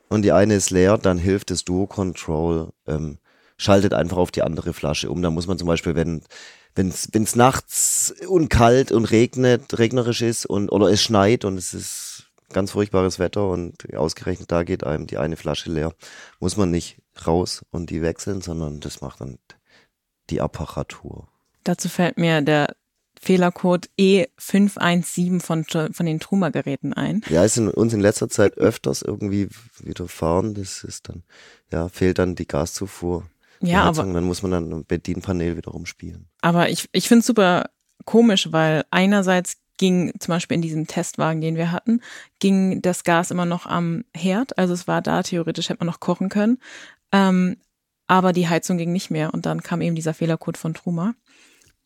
und 0.08 0.22
die 0.22 0.32
eine 0.32 0.54
ist 0.54 0.70
leer, 0.70 0.98
dann 0.98 1.18
hilft 1.18 1.50
das 1.50 1.64
Duo 1.64 1.86
Control 1.86 2.72
ähm, 2.86 3.18
schaltet 3.60 3.94
einfach 3.94 4.16
auf 4.16 4.30
die 4.30 4.42
andere 4.42 4.72
Flasche 4.72 5.10
um. 5.10 5.22
Da 5.22 5.30
muss 5.30 5.46
man 5.46 5.58
zum 5.58 5.68
Beispiel, 5.68 5.94
wenn 5.94 6.22
wenn 6.74 6.88
es 6.88 7.36
nachts 7.36 8.14
und 8.28 8.48
kalt 8.48 8.92
und 8.92 9.06
regnet, 9.06 9.78
regnerisch 9.78 10.22
ist 10.22 10.46
und 10.46 10.70
oder 10.70 10.88
es 10.88 11.02
schneit 11.02 11.44
und 11.44 11.58
es 11.58 11.74
ist 11.74 12.30
ganz 12.52 12.70
furchtbares 12.70 13.18
Wetter 13.18 13.48
und 13.48 13.94
ausgerechnet 13.94 14.50
da 14.50 14.62
geht 14.62 14.84
einem 14.84 15.06
die 15.06 15.18
eine 15.18 15.36
Flasche 15.36 15.70
leer, 15.70 15.92
muss 16.38 16.56
man 16.56 16.70
nicht 16.70 16.98
raus 17.26 17.64
und 17.70 17.90
die 17.90 18.02
wechseln, 18.02 18.40
sondern 18.40 18.80
das 18.80 19.00
macht 19.00 19.20
dann 19.20 19.38
die 20.30 20.40
Apparatur. 20.40 21.28
Dazu 21.64 21.88
fällt 21.88 22.18
mir 22.18 22.40
der 22.40 22.74
Fehlercode 23.20 23.90
E517 23.98 25.40
von, 25.42 25.64
von 25.64 26.06
den 26.06 26.20
Truma-Geräten 26.20 26.94
ein. 26.94 27.22
Ja, 27.28 27.44
ist 27.44 27.58
in, 27.58 27.68
uns 27.68 27.92
in 27.92 28.00
letzter 28.00 28.30
Zeit 28.30 28.56
öfters 28.56 29.02
irgendwie 29.02 29.48
widerfahren. 29.78 30.54
Das 30.54 30.84
ist 30.84 31.08
dann, 31.08 31.24
ja, 31.70 31.88
fehlt 31.88 32.18
dann 32.18 32.34
die 32.34 32.46
Gaszufuhr. 32.46 33.26
Ja, 33.62 33.84
aber 33.84 34.04
dann 34.04 34.24
muss 34.24 34.42
man 34.42 34.50
dann 34.50 34.84
Bedienpanel 34.86 35.56
wiederum 35.56 35.86
spielen. 35.86 36.28
Aber 36.40 36.70
ich, 36.70 36.88
ich 36.92 37.08
finde 37.08 37.20
es 37.20 37.26
super 37.26 37.70
komisch, 38.04 38.52
weil 38.52 38.84
einerseits 38.90 39.58
ging 39.76 40.12
zum 40.18 40.32
Beispiel 40.32 40.56
in 40.56 40.62
diesem 40.62 40.86
Testwagen, 40.86 41.40
den 41.40 41.56
wir 41.56 41.72
hatten, 41.72 42.00
ging 42.38 42.82
das 42.82 43.04
Gas 43.04 43.30
immer 43.30 43.46
noch 43.46 43.66
am 43.66 44.04
Herd. 44.14 44.58
Also 44.58 44.74
es 44.74 44.86
war 44.86 45.02
da, 45.02 45.22
theoretisch 45.22 45.68
hätte 45.68 45.80
man 45.80 45.86
noch 45.86 46.00
kochen 46.00 46.28
können. 46.28 46.58
Ähm, 47.12 47.56
aber 48.06 48.32
die 48.32 48.48
Heizung 48.48 48.76
ging 48.76 48.92
nicht 48.92 49.10
mehr. 49.10 49.32
Und 49.32 49.46
dann 49.46 49.62
kam 49.62 49.80
eben 49.80 49.94
dieser 49.94 50.14
Fehlercode 50.14 50.58
von 50.58 50.74
Truma. 50.74 51.14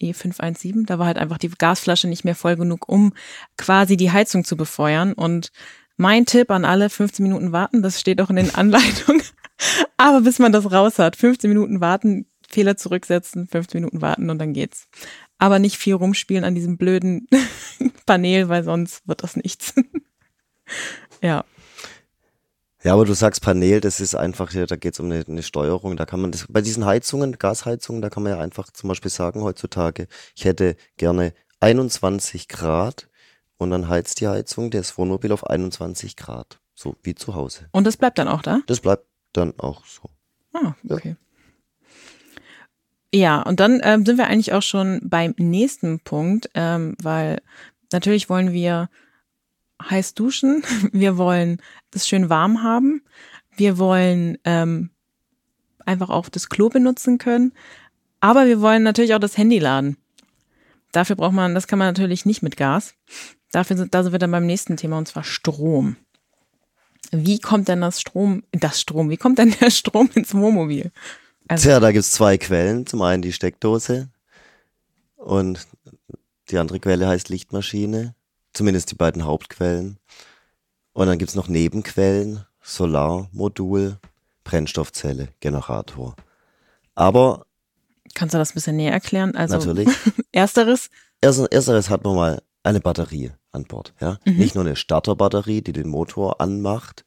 E517. 0.00 0.86
Da 0.86 0.98
war 0.98 1.06
halt 1.06 1.18
einfach 1.18 1.38
die 1.38 1.50
Gasflasche 1.50 2.08
nicht 2.08 2.24
mehr 2.24 2.34
voll 2.34 2.56
genug, 2.56 2.88
um 2.88 3.12
quasi 3.56 3.96
die 3.96 4.10
Heizung 4.10 4.44
zu 4.44 4.56
befeuern. 4.56 5.12
Und 5.12 5.52
mein 5.96 6.26
Tipp 6.26 6.50
an 6.50 6.64
alle, 6.64 6.90
15 6.90 7.22
Minuten 7.22 7.52
warten, 7.52 7.82
das 7.82 8.00
steht 8.00 8.20
auch 8.20 8.30
in 8.30 8.36
den 8.36 8.54
Anleitungen. 8.54 9.22
Aber 9.96 10.20
bis 10.22 10.38
man 10.38 10.52
das 10.52 10.70
raus 10.70 10.98
hat, 10.98 11.16
15 11.16 11.48
Minuten 11.48 11.80
warten, 11.80 12.26
Fehler 12.48 12.76
zurücksetzen, 12.76 13.48
15 13.48 13.80
Minuten 13.80 14.00
warten 14.00 14.30
und 14.30 14.38
dann 14.38 14.52
geht's. 14.52 14.88
Aber 15.38 15.58
nicht 15.58 15.76
viel 15.76 15.94
rumspielen 15.94 16.44
an 16.44 16.54
diesem 16.54 16.76
blöden 16.76 17.26
Panel, 18.06 18.48
weil 18.48 18.64
sonst 18.64 19.06
wird 19.06 19.22
das 19.22 19.36
nichts. 19.36 19.74
ja. 21.22 21.44
Ja, 22.82 22.92
aber 22.92 23.06
du 23.06 23.14
sagst 23.14 23.40
Panel, 23.40 23.80
das 23.80 23.98
ist 23.98 24.14
einfach, 24.14 24.52
da 24.52 24.76
geht 24.76 24.92
es 24.92 25.00
um 25.00 25.06
eine, 25.06 25.24
eine, 25.26 25.42
Steuerung. 25.42 25.96
Da 25.96 26.04
kann 26.04 26.20
man 26.20 26.32
das, 26.32 26.46
bei 26.50 26.60
diesen 26.60 26.84
Heizungen, 26.84 27.38
Gasheizungen, 27.38 28.02
da 28.02 28.10
kann 28.10 28.22
man 28.22 28.32
ja 28.32 28.38
einfach 28.38 28.70
zum 28.70 28.88
Beispiel 28.88 29.10
sagen 29.10 29.42
heutzutage, 29.42 30.06
ich 30.36 30.44
hätte 30.44 30.76
gerne 30.98 31.32
21 31.60 32.46
Grad 32.46 33.08
und 33.56 33.70
dann 33.70 33.88
heizt 33.88 34.20
die 34.20 34.28
Heizung 34.28 34.70
das 34.70 34.98
Wohnmobil 34.98 35.32
auf 35.32 35.46
21 35.46 36.14
Grad. 36.16 36.60
So 36.74 36.96
wie 37.02 37.14
zu 37.14 37.34
Hause. 37.34 37.68
Und 37.72 37.86
das 37.86 37.96
bleibt 37.96 38.18
dann 38.18 38.28
auch 38.28 38.42
da? 38.42 38.60
Das 38.66 38.80
bleibt 38.80 39.06
dann 39.36 39.58
auch 39.58 39.84
so. 39.84 40.10
Ah, 40.52 40.74
okay. 40.88 41.16
Ja, 43.12 43.18
ja 43.20 43.42
und 43.42 43.60
dann 43.60 43.80
ähm, 43.82 44.06
sind 44.06 44.18
wir 44.18 44.26
eigentlich 44.26 44.52
auch 44.52 44.62
schon 44.62 45.00
beim 45.04 45.34
nächsten 45.36 46.00
Punkt, 46.00 46.50
ähm, 46.54 46.96
weil 47.02 47.42
natürlich 47.92 48.28
wollen 48.28 48.52
wir 48.52 48.88
heiß 49.82 50.14
duschen, 50.14 50.62
wir 50.92 51.16
wollen 51.16 51.60
es 51.92 52.08
schön 52.08 52.30
warm 52.30 52.62
haben, 52.62 53.02
wir 53.56 53.78
wollen 53.78 54.38
ähm, 54.44 54.90
einfach 55.84 56.10
auch 56.10 56.28
das 56.28 56.48
Klo 56.48 56.68
benutzen 56.68 57.18
können, 57.18 57.52
aber 58.20 58.46
wir 58.46 58.60
wollen 58.60 58.82
natürlich 58.82 59.14
auch 59.14 59.20
das 59.20 59.36
Handy 59.36 59.58
laden. 59.58 59.96
Dafür 60.92 61.16
braucht 61.16 61.32
man, 61.34 61.54
das 61.54 61.66
kann 61.66 61.78
man 61.78 61.88
natürlich 61.88 62.24
nicht 62.24 62.42
mit 62.42 62.56
Gas. 62.56 62.94
Dafür 63.50 63.76
sind, 63.76 63.94
da 63.94 64.02
sind 64.02 64.12
wir 64.12 64.18
dann 64.18 64.30
beim 64.30 64.46
nächsten 64.46 64.76
Thema 64.76 64.96
und 64.96 65.08
zwar 65.08 65.24
Strom. 65.24 65.96
Wie 67.12 67.38
kommt 67.38 67.68
denn 67.68 67.80
das 67.80 68.00
Strom, 68.00 68.42
das 68.52 68.80
Strom, 68.80 69.10
wie 69.10 69.16
kommt 69.16 69.38
denn 69.38 69.54
der 69.60 69.70
Strom 69.70 70.10
ins 70.14 70.34
Wohnmobil? 70.34 70.90
Also, 71.48 71.68
Tja, 71.68 71.80
da 71.80 71.92
gibt's 71.92 72.12
zwei 72.12 72.38
Quellen. 72.38 72.86
Zum 72.86 73.02
einen 73.02 73.22
die 73.22 73.32
Steckdose 73.32 74.08
und 75.16 75.66
die 76.50 76.58
andere 76.58 76.80
Quelle 76.80 77.06
heißt 77.06 77.28
Lichtmaschine. 77.28 78.14
Zumindest 78.52 78.90
die 78.90 78.94
beiden 78.94 79.24
Hauptquellen. 79.24 79.98
Und 80.92 81.06
dann 81.06 81.18
gibt's 81.18 81.34
noch 81.34 81.48
Nebenquellen, 81.48 82.44
Solarmodul, 82.62 83.98
Brennstoffzelle, 84.44 85.28
Generator. 85.40 86.14
Aber 86.94 87.46
Kannst 88.14 88.34
du 88.34 88.38
das 88.38 88.52
ein 88.52 88.54
bisschen 88.54 88.76
näher 88.76 88.92
erklären? 88.92 89.34
Also 89.34 89.56
natürlich. 89.56 89.88
ersteres? 90.32 90.88
Ersteres 91.20 91.90
hat 91.90 92.04
man 92.04 92.14
mal 92.14 92.42
eine 92.62 92.80
Batterie 92.80 93.32
an 93.54 93.64
Bord. 93.64 93.94
Ja? 94.00 94.18
Mhm. 94.24 94.36
Nicht 94.36 94.54
nur 94.54 94.64
eine 94.64 94.76
Starterbatterie, 94.76 95.62
die 95.62 95.72
den 95.72 95.88
Motor 95.88 96.40
anmacht, 96.40 97.04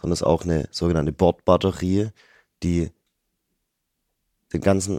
sondern 0.00 0.14
es 0.14 0.20
ist 0.20 0.26
auch 0.26 0.44
eine 0.44 0.68
sogenannte 0.70 1.12
Bordbatterie, 1.12 2.10
die 2.62 2.90
den 4.52 4.60
ganzen, 4.60 4.98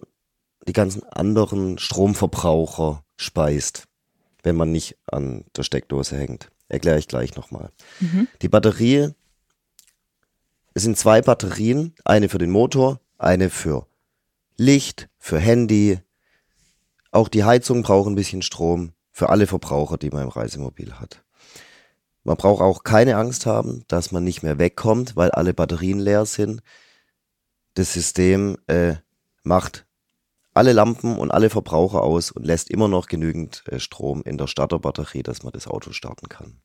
die 0.67 0.73
ganzen 0.73 1.03
anderen 1.03 1.77
Stromverbraucher 1.77 3.03
speist, 3.17 3.87
wenn 4.43 4.55
man 4.55 4.71
nicht 4.71 4.97
an 5.07 5.45
der 5.55 5.63
Steckdose 5.63 6.17
hängt. 6.17 6.49
Erkläre 6.69 6.99
ich 6.99 7.07
gleich 7.07 7.35
nochmal. 7.35 7.71
Mhm. 7.99 8.27
Die 8.41 8.47
Batterie, 8.47 9.09
es 10.73 10.83
sind 10.83 10.97
zwei 10.97 11.21
Batterien, 11.21 11.93
eine 12.05 12.29
für 12.29 12.37
den 12.37 12.51
Motor, 12.51 13.01
eine 13.17 13.49
für 13.49 13.87
Licht, 14.55 15.09
für 15.17 15.37
Handy. 15.37 15.99
Auch 17.11 17.27
die 17.27 17.43
Heizung 17.43 17.83
braucht 17.83 18.07
ein 18.07 18.15
bisschen 18.15 18.41
Strom 18.41 18.93
für 19.11 19.29
alle 19.29 19.47
Verbraucher, 19.47 19.97
die 19.97 20.09
man 20.09 20.23
im 20.23 20.29
Reisemobil 20.29 20.93
hat. 20.93 21.23
Man 22.23 22.37
braucht 22.37 22.61
auch 22.61 22.83
keine 22.83 23.17
Angst 23.17 23.45
haben, 23.45 23.83
dass 23.87 24.11
man 24.11 24.23
nicht 24.23 24.43
mehr 24.43 24.59
wegkommt, 24.59 25.15
weil 25.15 25.31
alle 25.31 25.53
Batterien 25.53 25.99
leer 25.99 26.25
sind. 26.25 26.61
Das 27.73 27.93
System 27.93 28.57
äh, 28.67 28.95
macht 29.43 29.85
alle 30.53 30.73
Lampen 30.73 31.17
und 31.17 31.31
alle 31.31 31.49
Verbraucher 31.49 32.03
aus 32.03 32.31
und 32.31 32.45
lässt 32.45 32.69
immer 32.69 32.87
noch 32.87 33.07
genügend 33.07 33.63
äh, 33.67 33.79
Strom 33.79 34.21
in 34.23 34.37
der 34.37 34.47
Starterbatterie, 34.47 35.23
dass 35.23 35.43
man 35.43 35.53
das 35.53 35.67
Auto 35.67 35.91
starten 35.91 36.29
kann. 36.29 36.61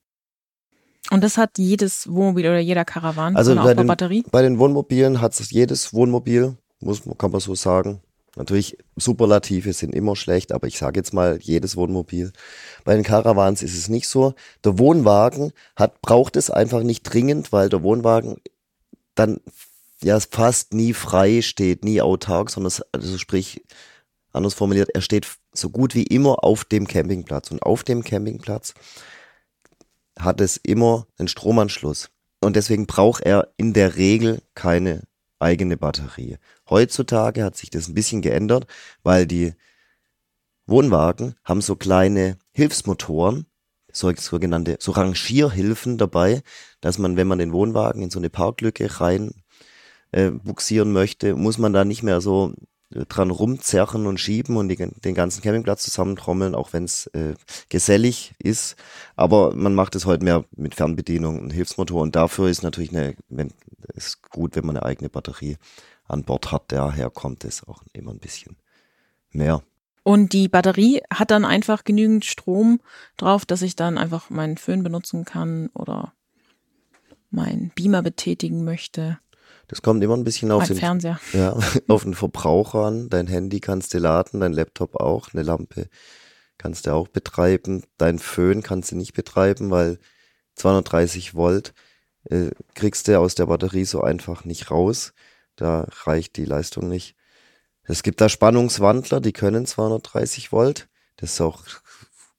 Und 1.10 1.22
das 1.22 1.38
hat 1.38 1.56
jedes 1.58 2.10
Wohnmobil 2.10 2.46
oder 2.46 2.58
jeder 2.58 2.84
Caravan 2.84 3.36
also 3.36 3.54
so 3.54 3.62
bei 3.62 3.74
den, 3.74 3.86
Batterie? 3.86 4.24
Bei 4.30 4.42
den 4.42 4.58
Wohnmobilen 4.58 5.20
hat 5.20 5.38
es 5.38 5.50
jedes 5.50 5.94
Wohnmobil, 5.94 6.56
muss, 6.80 7.02
kann 7.16 7.30
man 7.30 7.40
so 7.40 7.54
sagen. 7.54 8.02
Natürlich, 8.36 8.76
Superlative 8.96 9.72
sind 9.72 9.94
immer 9.94 10.14
schlecht, 10.14 10.52
aber 10.52 10.66
ich 10.66 10.78
sage 10.78 11.00
jetzt 11.00 11.14
mal, 11.14 11.38
jedes 11.40 11.74
Wohnmobil. 11.76 12.32
Bei 12.84 12.94
den 12.94 13.02
Caravans 13.02 13.62
ist 13.62 13.76
es 13.76 13.88
nicht 13.88 14.08
so. 14.08 14.34
Der 14.62 14.78
Wohnwagen 14.78 15.52
hat, 15.74 16.02
braucht 16.02 16.36
es 16.36 16.50
einfach 16.50 16.82
nicht 16.82 17.02
dringend, 17.02 17.50
weil 17.50 17.70
der 17.70 17.82
Wohnwagen 17.82 18.36
dann 19.14 19.40
ja 20.02 20.20
fast 20.20 20.74
nie 20.74 20.92
frei 20.92 21.40
steht, 21.40 21.82
nie 21.82 22.02
autark, 22.02 22.50
sondern 22.50 22.72
also 22.92 23.16
sprich, 23.16 23.64
anders 24.32 24.52
formuliert, 24.52 24.90
er 24.94 25.00
steht 25.00 25.26
so 25.54 25.70
gut 25.70 25.94
wie 25.94 26.04
immer 26.04 26.44
auf 26.44 26.66
dem 26.66 26.86
Campingplatz. 26.86 27.50
Und 27.50 27.62
auf 27.62 27.84
dem 27.84 28.04
Campingplatz 28.04 28.74
hat 30.18 30.42
es 30.42 30.58
immer 30.58 31.06
einen 31.18 31.28
Stromanschluss. 31.28 32.10
Und 32.40 32.54
deswegen 32.54 32.86
braucht 32.86 33.22
er 33.22 33.48
in 33.56 33.72
der 33.72 33.96
Regel 33.96 34.42
keine 34.54 35.04
eigene 35.38 35.76
Batterie. 35.76 36.38
Heutzutage 36.68 37.44
hat 37.44 37.56
sich 37.56 37.70
das 37.70 37.88
ein 37.88 37.94
bisschen 37.94 38.22
geändert, 38.22 38.66
weil 39.02 39.26
die 39.26 39.54
Wohnwagen 40.66 41.34
haben 41.44 41.60
so 41.60 41.76
kleine 41.76 42.38
Hilfsmotoren, 42.52 43.46
so, 43.92 44.12
sogenannte 44.14 44.76
so 44.80 44.92
Rangierhilfen 44.92 45.98
dabei, 45.98 46.42
dass 46.80 46.98
man, 46.98 47.16
wenn 47.16 47.28
man 47.28 47.38
den 47.38 47.52
Wohnwagen 47.52 48.02
in 48.02 48.10
so 48.10 48.18
eine 48.18 48.30
Parklücke 48.30 49.00
rein 49.00 49.42
äh, 50.10 50.30
buxieren 50.30 50.92
möchte, 50.92 51.34
muss 51.34 51.58
man 51.58 51.72
da 51.72 51.84
nicht 51.84 52.02
mehr 52.02 52.20
so 52.20 52.52
dran 52.90 53.30
rumzerren 53.30 54.06
und 54.06 54.20
schieben 54.20 54.56
und 54.56 54.68
die, 54.68 54.76
den 54.76 55.14
ganzen 55.14 55.42
Campingplatz 55.42 55.82
zusammentrommeln, 55.82 56.54
auch 56.54 56.72
wenn 56.72 56.84
es 56.84 57.06
äh, 57.08 57.34
gesellig 57.68 58.34
ist. 58.38 58.76
Aber 59.16 59.54
man 59.54 59.74
macht 59.74 59.96
es 59.96 60.06
heute 60.06 60.24
mehr 60.24 60.44
mit 60.52 60.74
Fernbedienung 60.74 61.40
und 61.40 61.50
Hilfsmotor 61.50 62.02
und 62.02 62.14
dafür 62.14 62.48
ist 62.48 62.62
natürlich 62.62 62.90
eine, 62.90 63.16
wenn, 63.28 63.52
ist 63.94 64.22
gut, 64.22 64.54
wenn 64.54 64.66
man 64.66 64.76
eine 64.76 64.86
eigene 64.86 65.08
Batterie 65.08 65.56
an 66.06 66.22
Bord 66.22 66.52
hat. 66.52 66.64
Daher 66.68 67.10
kommt 67.10 67.44
es 67.44 67.66
auch 67.66 67.82
immer 67.92 68.12
ein 68.12 68.20
bisschen 68.20 68.56
mehr. 69.30 69.62
Und 70.04 70.32
die 70.32 70.48
Batterie 70.48 71.02
hat 71.12 71.32
dann 71.32 71.44
einfach 71.44 71.82
genügend 71.82 72.24
Strom 72.24 72.80
drauf, 73.16 73.44
dass 73.44 73.62
ich 73.62 73.74
dann 73.74 73.98
einfach 73.98 74.30
meinen 74.30 74.56
Föhn 74.56 74.84
benutzen 74.84 75.24
kann 75.24 75.68
oder 75.74 76.12
meinen 77.30 77.72
Beamer 77.74 78.02
betätigen 78.02 78.64
möchte. 78.64 79.18
Das 79.68 79.82
kommt 79.82 80.02
immer 80.02 80.16
ein 80.16 80.24
bisschen 80.24 80.52
auf 80.52 80.66
den, 80.66 80.76
Fernseher. 80.76 81.18
Ja, 81.32 81.58
auf 81.88 82.04
den 82.04 82.14
Verbraucher 82.14 82.84
an. 82.84 83.08
Dein 83.08 83.26
Handy 83.26 83.60
kannst 83.60 83.94
du 83.94 83.98
laden, 83.98 84.40
dein 84.40 84.52
Laptop 84.52 84.96
auch, 84.96 85.32
eine 85.32 85.42
Lampe 85.42 85.88
kannst 86.58 86.86
du 86.86 86.92
auch 86.92 87.08
betreiben. 87.08 87.82
Dein 87.98 88.18
Föhn 88.18 88.62
kannst 88.62 88.92
du 88.92 88.96
nicht 88.96 89.14
betreiben, 89.14 89.70
weil 89.70 89.98
230 90.54 91.34
Volt 91.34 91.74
äh, 92.24 92.50
kriegst 92.74 93.08
du 93.08 93.18
aus 93.18 93.34
der 93.34 93.46
Batterie 93.46 93.84
so 93.84 94.00
einfach 94.00 94.44
nicht 94.44 94.70
raus. 94.70 95.12
Da 95.56 95.86
reicht 96.04 96.36
die 96.36 96.44
Leistung 96.44 96.88
nicht. 96.88 97.14
Es 97.82 98.02
gibt 98.02 98.20
da 98.20 98.28
Spannungswandler, 98.28 99.20
die 99.20 99.32
können 99.32 99.66
230 99.66 100.50
Volt. 100.52 100.88
Das 101.16 101.34
ist 101.34 101.40
auch 101.40 101.62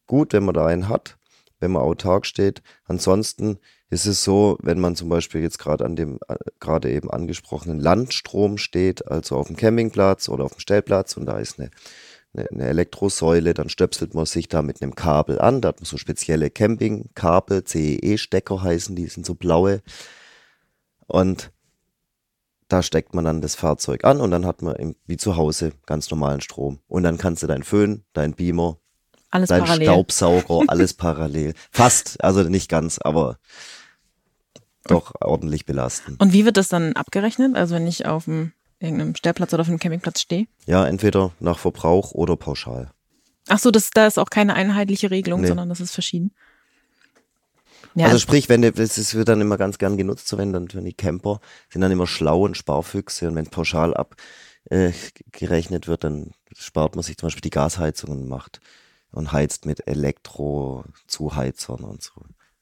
gut, 0.06 0.34
wenn 0.34 0.44
man 0.44 0.54
da 0.54 0.66
einen 0.66 0.90
hat, 0.90 1.18
wenn 1.60 1.72
man 1.72 1.84
autark 1.84 2.26
steht. 2.26 2.62
Ansonsten 2.86 3.60
ist 3.89 4.06
es 4.06 4.23
so, 4.23 4.58
wenn 4.62 4.80
man 4.80 4.95
zum 4.95 5.10
Beispiel 5.10 5.41
jetzt 5.41 5.60
gerade 5.60 5.86
an 5.86 5.95
dem 5.95 6.19
äh, 6.28 6.36
gerade 6.60 6.91
eben 6.91 7.10
angesprochenen 7.10 7.80
Landstrom 7.80 8.58
steht, 8.58 9.08
also 9.08 9.38
auf 9.38 9.47
dem 9.47 9.56
Campingplatz 9.56 10.30
oder 10.30 10.43
auf 10.45 10.54
dem 10.54 10.60
Stellplatz 10.60 11.15
und 11.15 11.26
da 11.26 11.39
ist 11.39 11.60
eine, 11.60 11.71
eine, 12.34 12.50
eine 12.50 12.65
Elektrosäule, 12.65 13.54
dann 13.54 13.69
stöpselt 13.69 14.13
man 14.13 14.26
sich 14.26 14.50
da 14.50 14.62
mit 14.62 14.82
einem 14.82 14.95
Kabel 14.95 15.39
an. 15.39 15.62
Da 15.62 15.69
hat 15.69 15.80
man 15.80 15.86
so 15.86 15.97
spezielle 15.97 16.50
Campingkabel, 16.50 17.63
CEE-Stecker 17.63 18.62
heißen 18.62 18.95
die, 18.95 19.08
sind 19.08 19.26
so 19.26 19.36
blaue. 19.36 19.82
Und 21.08 21.52
da 22.67 22.84
steckt 22.84 23.15
man 23.15 23.23
dann 23.23 23.39
das 23.39 23.56
Fahrzeug 23.56 24.04
an 24.04 24.19
und 24.19 24.32
dann 24.32 24.45
hat 24.45 24.62
man 24.62 24.95
wie 25.06 25.15
zu 25.15 25.38
Hause 25.38 25.71
ganz 25.86 26.12
normalen 26.12 26.41
Strom. 26.41 26.80
Und 26.88 27.04
dann 27.04 27.17
kannst 27.17 27.43
du 27.43 27.47
dein 27.47 27.63
Föhn, 27.63 28.04
dein 28.12 28.34
Beamer, 28.34 28.78
alles 29.30 29.50
dein 29.50 29.62
parallel. 29.63 29.88
Staubsauger, 29.88 30.63
alles 30.67 30.93
parallel. 30.93 31.54
Fast, 31.71 32.21
also 32.23 32.43
nicht 32.43 32.69
ganz, 32.69 33.00
aber 33.00 33.39
doch 34.91 35.13
ordentlich 35.21 35.65
belasten. 35.65 36.15
Und 36.19 36.34
wie 36.34 36.45
wird 36.45 36.58
das 36.58 36.67
dann 36.69 36.93
abgerechnet? 36.93 37.56
Also 37.56 37.76
wenn 37.76 37.88
ich 37.88 38.06
auf 38.06 38.28
einem 38.28 38.54
irgendeinem 38.80 39.15
Stellplatz 39.15 39.54
oder 39.54 39.62
auf 39.62 39.67
einem 39.67 39.80
Campingplatz 39.80 40.21
stehe? 40.21 40.47
Ja, 40.65 40.86
entweder 40.86 41.32
nach 41.39 41.60
Verbrauch 41.60 42.12
oder 42.12 42.36
pauschal. 42.36 42.91
Ach 43.47 43.60
so, 43.60 43.71
das, 43.71 43.91
da 43.91 44.08
ist 44.08 44.19
auch 44.19 44.30
keine 44.30 44.56
einheitliche 44.56 45.10
Regelung, 45.10 45.41
nee. 45.41 45.47
sondern 45.47 45.69
das 45.69 45.80
ist 45.80 45.93
verschieden. 45.93 46.32
Ja. 47.95 48.08
Also 48.08 48.19
sprich, 48.19 48.50
wenn 48.50 48.62
das 48.62 49.15
wird 49.15 49.28
dann 49.28 49.41
immer 49.41 49.58
ganz 49.58 49.80
gern 49.80 49.97
genutzt, 49.97 50.28
so 50.28 50.38
wenn 50.38 50.54
dann 50.54 50.67
wenn 50.73 50.86
die 50.86 50.93
Camper 50.93 51.39
sind 51.71 51.82
dann 51.82 51.91
immer 51.91 52.06
schlau 52.06 52.43
und 52.43 52.56
Sparfüchse 52.56 53.28
und 53.28 53.36
wenn 53.36 53.47
pauschal 53.47 53.95
abgerechnet 53.95 55.86
äh, 55.86 55.88
wird, 55.88 56.04
dann 56.04 56.32
spart 56.56 56.95
man 56.95 57.02
sich 57.04 57.17
zum 57.17 57.28
Beispiel 57.28 57.41
die 57.41 57.50
Gasheizung 57.50 58.12
und 58.12 58.28
macht 58.28 58.60
und 59.12 59.32
heizt 59.32 59.65
mit 59.65 59.88
Elektro-Zuheizern 59.88 61.84
und 61.84 62.04
so. 62.04 62.12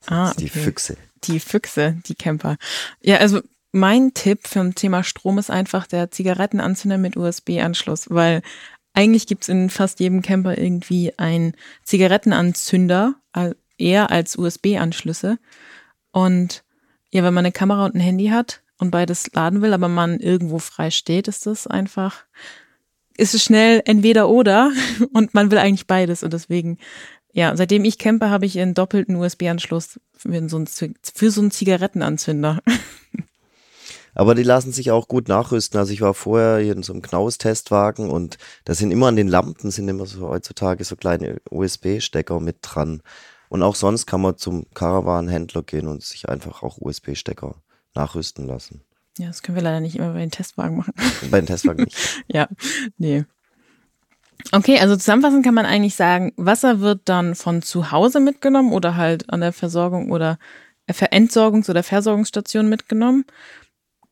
Ah, 0.07 0.31
okay. 0.31 0.41
Die 0.41 0.49
Füchse. 0.49 0.97
Die 1.23 1.39
Füchse, 1.39 1.97
die 2.05 2.15
Camper. 2.15 2.57
Ja, 3.01 3.17
also 3.17 3.41
mein 3.71 4.13
Tipp 4.13 4.47
für 4.47 4.61
ein 4.61 4.75
Thema 4.75 5.03
Strom 5.03 5.37
ist 5.37 5.51
einfach 5.51 5.85
der 5.87 6.11
Zigarettenanzünder 6.11 6.97
mit 6.97 7.17
USB-Anschluss, 7.17 8.09
weil 8.09 8.41
eigentlich 8.93 9.27
gibt's 9.27 9.49
in 9.49 9.69
fast 9.69 9.99
jedem 9.99 10.21
Camper 10.21 10.57
irgendwie 10.57 11.13
einen 11.17 11.53
Zigarettenanzünder, 11.83 13.15
eher 13.77 14.11
als 14.11 14.37
USB-Anschlüsse. 14.37 15.37
Und 16.11 16.63
ja, 17.11 17.23
wenn 17.23 17.33
man 17.33 17.45
eine 17.45 17.51
Kamera 17.51 17.85
und 17.85 17.95
ein 17.95 17.99
Handy 17.99 18.27
hat 18.27 18.61
und 18.77 18.91
beides 18.91 19.31
laden 19.33 19.61
will, 19.61 19.73
aber 19.73 19.89
man 19.89 20.19
irgendwo 20.19 20.59
frei 20.59 20.91
steht, 20.91 21.27
ist 21.27 21.45
das 21.45 21.67
einfach, 21.67 22.23
ist 23.17 23.33
es 23.33 23.43
schnell 23.43 23.81
entweder 23.85 24.29
oder 24.29 24.71
und 25.13 25.33
man 25.33 25.51
will 25.51 25.57
eigentlich 25.57 25.87
beides 25.87 26.23
und 26.23 26.31
deswegen 26.31 26.77
ja, 27.35 27.55
seitdem 27.57 27.83
ich 27.83 27.99
campe, 27.99 28.29
habe 28.29 28.45
ich 28.45 28.57
einen 28.57 28.73
doppelten 28.73 29.17
USB-Anschluss 29.17 29.99
für, 30.13 30.47
so 30.47 30.63
für 31.13 31.31
so 31.31 31.41
einen 31.41 31.51
Zigarettenanzünder. 31.51 32.61
Aber 34.15 34.35
die 34.35 34.43
lassen 34.43 34.71
sich 34.71 34.91
auch 34.91 35.09
gut 35.09 35.27
nachrüsten. 35.27 35.77
Also 35.77 35.91
ich 35.91 35.99
war 35.99 36.13
vorher 36.13 36.59
hier 36.59 36.71
in 36.71 36.81
so 36.81 36.93
einem 36.93 37.01
Knaus-Testwagen 37.01 38.09
und 38.09 38.37
da 38.63 38.73
sind 38.73 38.91
immer 38.91 39.07
an 39.07 39.17
den 39.17 39.27
Lampen 39.27 39.69
sind 39.69 39.89
immer 39.89 40.05
so 40.05 40.29
heutzutage 40.29 40.85
so 40.85 40.95
kleine 40.95 41.41
USB-Stecker 41.49 42.39
mit 42.39 42.59
dran. 42.61 43.01
Und 43.49 43.63
auch 43.63 43.75
sonst 43.75 44.05
kann 44.05 44.21
man 44.21 44.37
zum 44.37 44.67
Caravan-Händler 44.73 45.63
gehen 45.63 45.89
und 45.89 46.03
sich 46.03 46.29
einfach 46.29 46.63
auch 46.63 46.77
USB-Stecker 46.79 47.55
nachrüsten 47.95 48.47
lassen. 48.47 48.79
Ja, 49.17 49.27
das 49.27 49.41
können 49.41 49.57
wir 49.57 49.61
leider 49.61 49.81
nicht 49.81 49.97
immer 49.97 50.13
bei 50.13 50.19
den 50.19 50.31
Testwagen 50.31 50.77
machen. 50.77 50.93
Bei 51.29 51.41
den 51.41 51.47
Testwagen 51.47 51.83
nicht. 51.83 51.97
ja, 52.27 52.47
nee. 52.97 53.25
Okay, 54.51 54.79
also 54.79 54.95
zusammenfassend 54.95 55.43
kann 55.43 55.55
man 55.55 55.65
eigentlich 55.65 55.95
sagen, 55.95 56.31
Wasser 56.37 56.79
wird 56.79 57.01
dann 57.05 57.35
von 57.35 57.61
zu 57.61 57.91
Hause 57.91 58.19
mitgenommen 58.19 58.73
oder 58.73 58.95
halt 58.95 59.29
an 59.29 59.41
der 59.41 59.53
Versorgung 59.53 60.11
oder 60.11 60.37
Entsorgungs- 60.87 61.69
oder 61.69 61.83
Versorgungsstation 61.83 62.69
mitgenommen. 62.69 63.25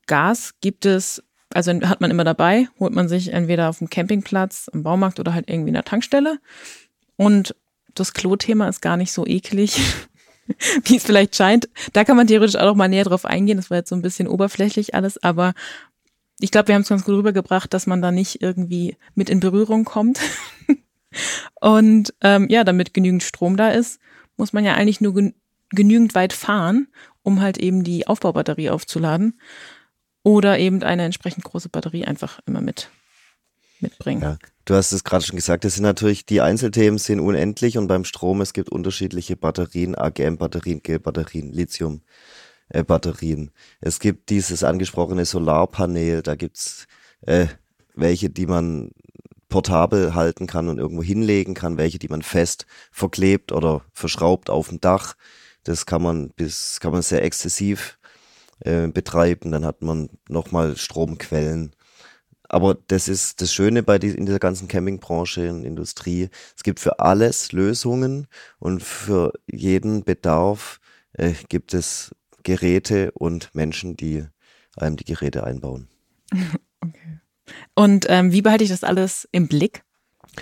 Gas 0.07 0.55
gibt 0.59 0.85
es, 0.85 1.23
also 1.53 1.71
hat 1.71 2.01
man 2.01 2.11
immer 2.11 2.23
dabei, 2.23 2.67
holt 2.79 2.93
man 2.93 3.07
sich 3.07 3.31
entweder 3.31 3.69
auf 3.69 3.77
dem 3.77 3.89
Campingplatz, 3.89 4.69
im 4.73 4.83
Baumarkt 4.83 5.19
oder 5.19 5.33
halt 5.33 5.49
irgendwie 5.49 5.69
in 5.69 5.75
der 5.75 5.85
Tankstelle. 5.85 6.39
Und 7.15 7.55
das 7.93 8.13
Klo-Thema 8.13 8.67
ist 8.67 8.81
gar 8.81 8.97
nicht 8.97 9.11
so 9.11 9.25
eklig, 9.27 9.79
wie 10.85 10.97
es 10.97 11.03
vielleicht 11.03 11.35
scheint. 11.35 11.69
Da 11.93 12.03
kann 12.03 12.17
man 12.17 12.27
theoretisch 12.27 12.55
auch 12.55 12.65
noch 12.65 12.75
mal 12.75 12.89
näher 12.89 13.05
drauf 13.05 13.25
eingehen. 13.25 13.57
Das 13.57 13.69
war 13.69 13.77
jetzt 13.77 13.89
so 13.89 13.95
ein 13.95 14.01
bisschen 14.01 14.27
oberflächlich 14.27 14.95
alles, 14.95 15.21
aber 15.21 15.53
ich 16.39 16.51
glaube, 16.51 16.67
wir 16.67 16.75
haben 16.75 16.81
es 16.81 16.89
ganz 16.89 17.05
gut 17.05 17.15
rübergebracht, 17.15 17.73
dass 17.73 17.87
man 17.87 18.01
da 18.01 18.11
nicht 18.11 18.41
irgendwie 18.41 18.97
mit 19.15 19.29
in 19.29 19.39
Berührung 19.39 19.85
kommt. 19.85 20.19
Und 21.61 22.13
ähm, 22.21 22.47
ja, 22.49 22.63
damit 22.63 22.93
genügend 22.93 23.23
Strom 23.23 23.55
da 23.55 23.69
ist, 23.69 23.99
muss 24.35 24.53
man 24.53 24.65
ja 24.65 24.73
eigentlich 24.73 25.01
nur 25.01 25.13
gen 25.13 25.33
genügend 25.69 26.13
weit 26.13 26.33
fahren, 26.33 26.87
um 27.23 27.41
halt 27.41 27.57
eben 27.57 27.83
die 27.83 28.05
Aufbaubatterie 28.05 28.69
aufzuladen. 28.69 29.39
Oder 30.21 30.59
eben 30.59 30.83
eine 30.83 31.03
entsprechend 31.03 31.43
große 31.43 31.69
Batterie 31.69 32.05
einfach 32.05 32.39
immer 32.45 32.61
mit 32.61 32.89
mitbringen. 33.83 34.21
Ja, 34.21 34.37
du 34.65 34.73
hast 34.73 34.91
es 34.91 35.03
gerade 35.03 35.23
schon 35.23 35.35
gesagt, 35.35 35.63
das 35.63 35.75
sind 35.75 35.83
natürlich, 35.83 36.25
die 36.25 36.41
Einzelthemen 36.41 36.97
sind 36.97 37.19
unendlich 37.19 37.77
und 37.77 37.87
beim 37.87 38.05
Strom, 38.05 38.41
es 38.41 38.53
gibt 38.53 38.69
unterschiedliche 38.69 39.35
Batterien, 39.35 39.95
AGM-Batterien, 39.95 40.81
Gel-Batterien, 40.81 41.51
Lithium. 41.51 42.01
Äh, 42.73 42.83
Batterien. 42.83 43.51
Es 43.81 43.99
gibt 43.99 44.31
dieses 44.31 44.63
angesprochene 44.63 45.25
Solarpanel, 45.25 46.23
da 46.23 46.33
gibt's 46.35 46.87
äh, 47.21 47.45
welche, 47.95 48.31
die 48.31 48.47
man 48.47 48.89
portabel 49.47 50.15
halten 50.15 50.47
kann 50.47 50.67
und 50.67 50.79
irgendwo 50.79 51.03
hinlegen 51.03 51.53
kann, 51.53 51.77
welche, 51.77 51.99
die 51.99 52.07
man 52.07 52.23
fest 52.23 52.65
verklebt 52.91 53.51
oder 53.51 53.85
verschraubt 53.93 54.49
auf 54.49 54.69
dem 54.69 54.81
Dach. 54.81 55.13
Das 55.63 55.85
kann 55.85 56.01
man 56.01 56.31
bis, 56.31 56.79
kann 56.79 56.91
man 56.91 57.03
sehr 57.03 57.23
exzessiv 57.23 57.99
äh, 58.61 58.87
betreiben. 58.87 59.51
Dann 59.51 59.65
hat 59.65 59.83
man 59.83 60.09
nochmal 60.27 60.75
Stromquellen. 60.75 61.75
Aber 62.49 62.75
das 62.87 63.07
ist 63.07 63.41
das 63.41 63.53
Schöne 63.53 63.83
bei 63.83 63.99
die, 63.99 64.09
in 64.09 64.25
dieser 64.25 64.39
ganzen 64.39 64.67
Campingbranche 64.67 65.51
und 65.51 65.63
Industrie. 65.63 66.29
Es 66.57 66.63
gibt 66.63 66.79
für 66.79 66.99
alles 66.99 67.51
Lösungen 67.51 68.25
und 68.57 68.81
für 68.81 69.33
jeden 69.45 70.03
Bedarf 70.03 70.79
äh, 71.13 71.33
gibt 71.49 71.75
es 71.75 72.11
Geräte 72.43 73.11
und 73.13 73.53
Menschen, 73.53 73.95
die 73.95 74.25
einem 74.75 74.97
die 74.97 75.05
Geräte 75.05 75.43
einbauen. 75.43 75.87
Okay. 76.85 77.19
Und 77.75 78.07
ähm, 78.09 78.33
wie 78.33 78.41
behalte 78.41 78.65
ich 78.65 78.69
das 78.69 78.83
alles 78.83 79.25
im 79.31 79.47
Blick? 79.47 79.83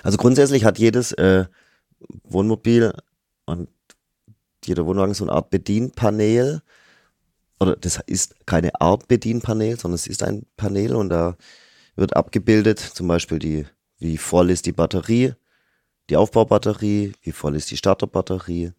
Also 0.02 0.18
grundsätzlich 0.18 0.66
hat 0.66 0.80
jedes 0.80 1.12
äh, 1.12 1.46
Wohnmobil 2.24 2.94
und 3.46 3.70
jeder 4.66 4.86
Wohnwagen 4.86 5.14
so 5.14 5.24
eine 5.26 5.34
Art 5.34 5.50
Bedienpanel. 5.50 6.62
Oder 7.60 7.76
das 7.76 8.00
ist 8.08 8.48
keine 8.48 8.80
Art 8.82 9.08
Bedienpanel, 9.08 9.80
sondern 9.80 9.96
es 9.96 10.08
ist 10.08 10.24
ein 10.24 10.46
Panel 10.58 10.96
und 10.96 11.10
da 11.10 11.38
wird 11.96 12.16
abgebildet, 12.16 12.80
zum 12.80 13.08
Beispiel 13.08 13.38
die, 13.38 13.68
wie 14.00 14.18
voll 14.18 14.50
ist 14.50 14.66
die 14.66 14.72
Batterie, 14.72 15.34
die 16.10 16.18
Aufbaubatterie, 16.18 17.14
wie 17.22 17.32
voll 17.32 17.56
ist 17.56 17.70
die 17.70 17.78
Starterbatterie, 17.78 18.72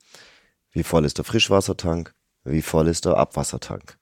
wie 0.73 0.83
voll 0.83 1.05
ist 1.05 1.19
der 1.19 1.25
Frischwassertank, 1.25 2.15
wie 2.45 2.63
voll 2.63 2.89
ist 2.89 3.05
der 3.05 3.17
Abwassertank. 3.17 3.97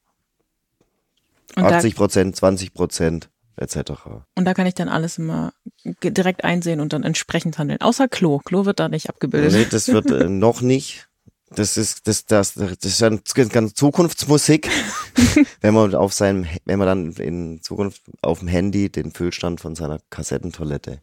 Und 1.57 1.64
80 1.64 1.96
Prozent, 1.96 2.37
20 2.37 2.74
Prozent, 2.74 3.29
etc. 3.57 3.92
Und 4.37 4.44
da 4.44 4.55
kann 4.55 4.66
ich 4.66 4.74
dann 4.74 4.88
alles 4.88 5.18
immer 5.18 5.53
direkt 6.03 6.44
einsehen 6.44 6.81
und 6.81 6.92
dann 6.92 7.03
entsprechend 7.03 7.59
handeln. 7.59 7.81
Außer 7.81 8.09
Klo. 8.09 8.38
Klo 8.38 8.64
wird 8.64 8.81
da 8.81 8.88
nicht 8.88 9.09
abgebildet. 9.09 9.53
Nee, 9.53 9.66
das 9.70 9.88
wird 9.88 10.11
äh, 10.11 10.29
noch 10.29 10.61
nicht. 10.61 11.09
Das 11.53 11.76
ist, 11.76 12.07
das, 12.07 12.26
das, 12.26 12.55
das 12.55 12.85
ist 12.85 13.03
dann 13.03 13.20
ganz 13.48 13.74
Zukunftsmusik, 13.74 14.70
wenn 15.61 15.74
man 15.74 15.96
auf 15.96 16.12
seinem, 16.12 16.46
wenn 16.64 16.79
man 16.79 16.87
dann 16.87 17.12
in 17.14 17.61
Zukunft 17.61 18.03
auf 18.22 18.38
dem 18.38 18.46
Handy 18.46 18.88
den 18.88 19.11
Füllstand 19.11 19.61
von 19.61 19.74
seiner 19.74 19.98
Kassettentoilette 20.11 21.00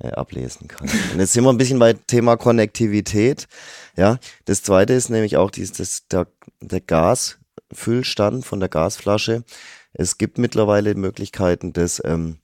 äh, 0.00 0.10
ablesen 0.10 0.68
kann. 0.68 0.88
Und 1.12 1.20
jetzt 1.20 1.32
sind 1.32 1.44
wir 1.44 1.50
ein 1.50 1.58
bisschen 1.58 1.78
bei 1.78 1.92
Thema 1.92 2.36
Konnektivität. 2.36 3.48
Ja, 3.96 4.18
das 4.44 4.62
zweite 4.62 4.92
ist 4.92 5.10
nämlich 5.10 5.36
auch 5.36 5.50
dieses, 5.50 5.72
das, 5.72 6.06
der, 6.08 6.26
der 6.60 6.80
Gasfüllstand 6.80 8.44
von 8.44 8.60
der 8.60 8.68
Gasflasche. 8.68 9.44
Es 9.92 10.18
gibt 10.18 10.38
mittlerweile 10.38 10.94
Möglichkeiten, 10.94 11.72
das 11.72 12.00
ähm, 12.04 12.38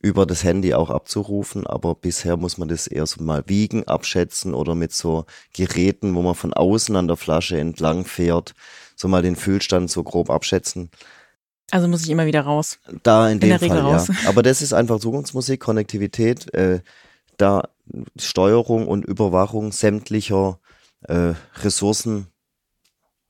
über 0.00 0.24
das 0.24 0.44
Handy 0.44 0.74
auch 0.74 0.90
abzurufen, 0.90 1.66
aber 1.66 1.94
bisher 1.94 2.36
muss 2.36 2.58
man 2.58 2.68
das 2.68 2.86
eher 2.86 3.06
so 3.06 3.22
mal 3.22 3.42
wiegen, 3.46 3.88
abschätzen 3.88 4.54
oder 4.54 4.74
mit 4.74 4.92
so 4.92 5.26
Geräten, 5.52 6.14
wo 6.14 6.22
man 6.22 6.36
von 6.36 6.54
außen 6.54 6.94
an 6.94 7.08
der 7.08 7.16
Flasche 7.16 7.58
entlang 7.58 8.04
fährt, 8.04 8.54
so 8.94 9.08
mal 9.08 9.22
den 9.22 9.36
Füllstand 9.36 9.90
so 9.90 10.04
grob 10.04 10.30
abschätzen. 10.30 10.90
Also 11.70 11.88
muss 11.88 12.02
ich 12.02 12.10
immer 12.10 12.26
wieder 12.26 12.42
raus. 12.42 12.78
Da 13.02 13.28
in, 13.28 13.40
in 13.40 13.50
dem 13.50 13.58
Fall, 13.58 13.80
raus. 13.80 14.08
ja. 14.08 14.14
Aber 14.28 14.42
das 14.42 14.62
ist 14.62 14.72
einfach 14.72 15.00
Zukunftsmusik, 15.00 15.60
Konnektivität, 15.60 16.52
äh, 16.54 16.80
da 17.36 17.68
Steuerung 18.18 18.86
und 18.86 19.04
Überwachung 19.04 19.72
sämtlicher 19.72 20.58
äh, 21.02 21.34
Ressourcen 21.62 22.28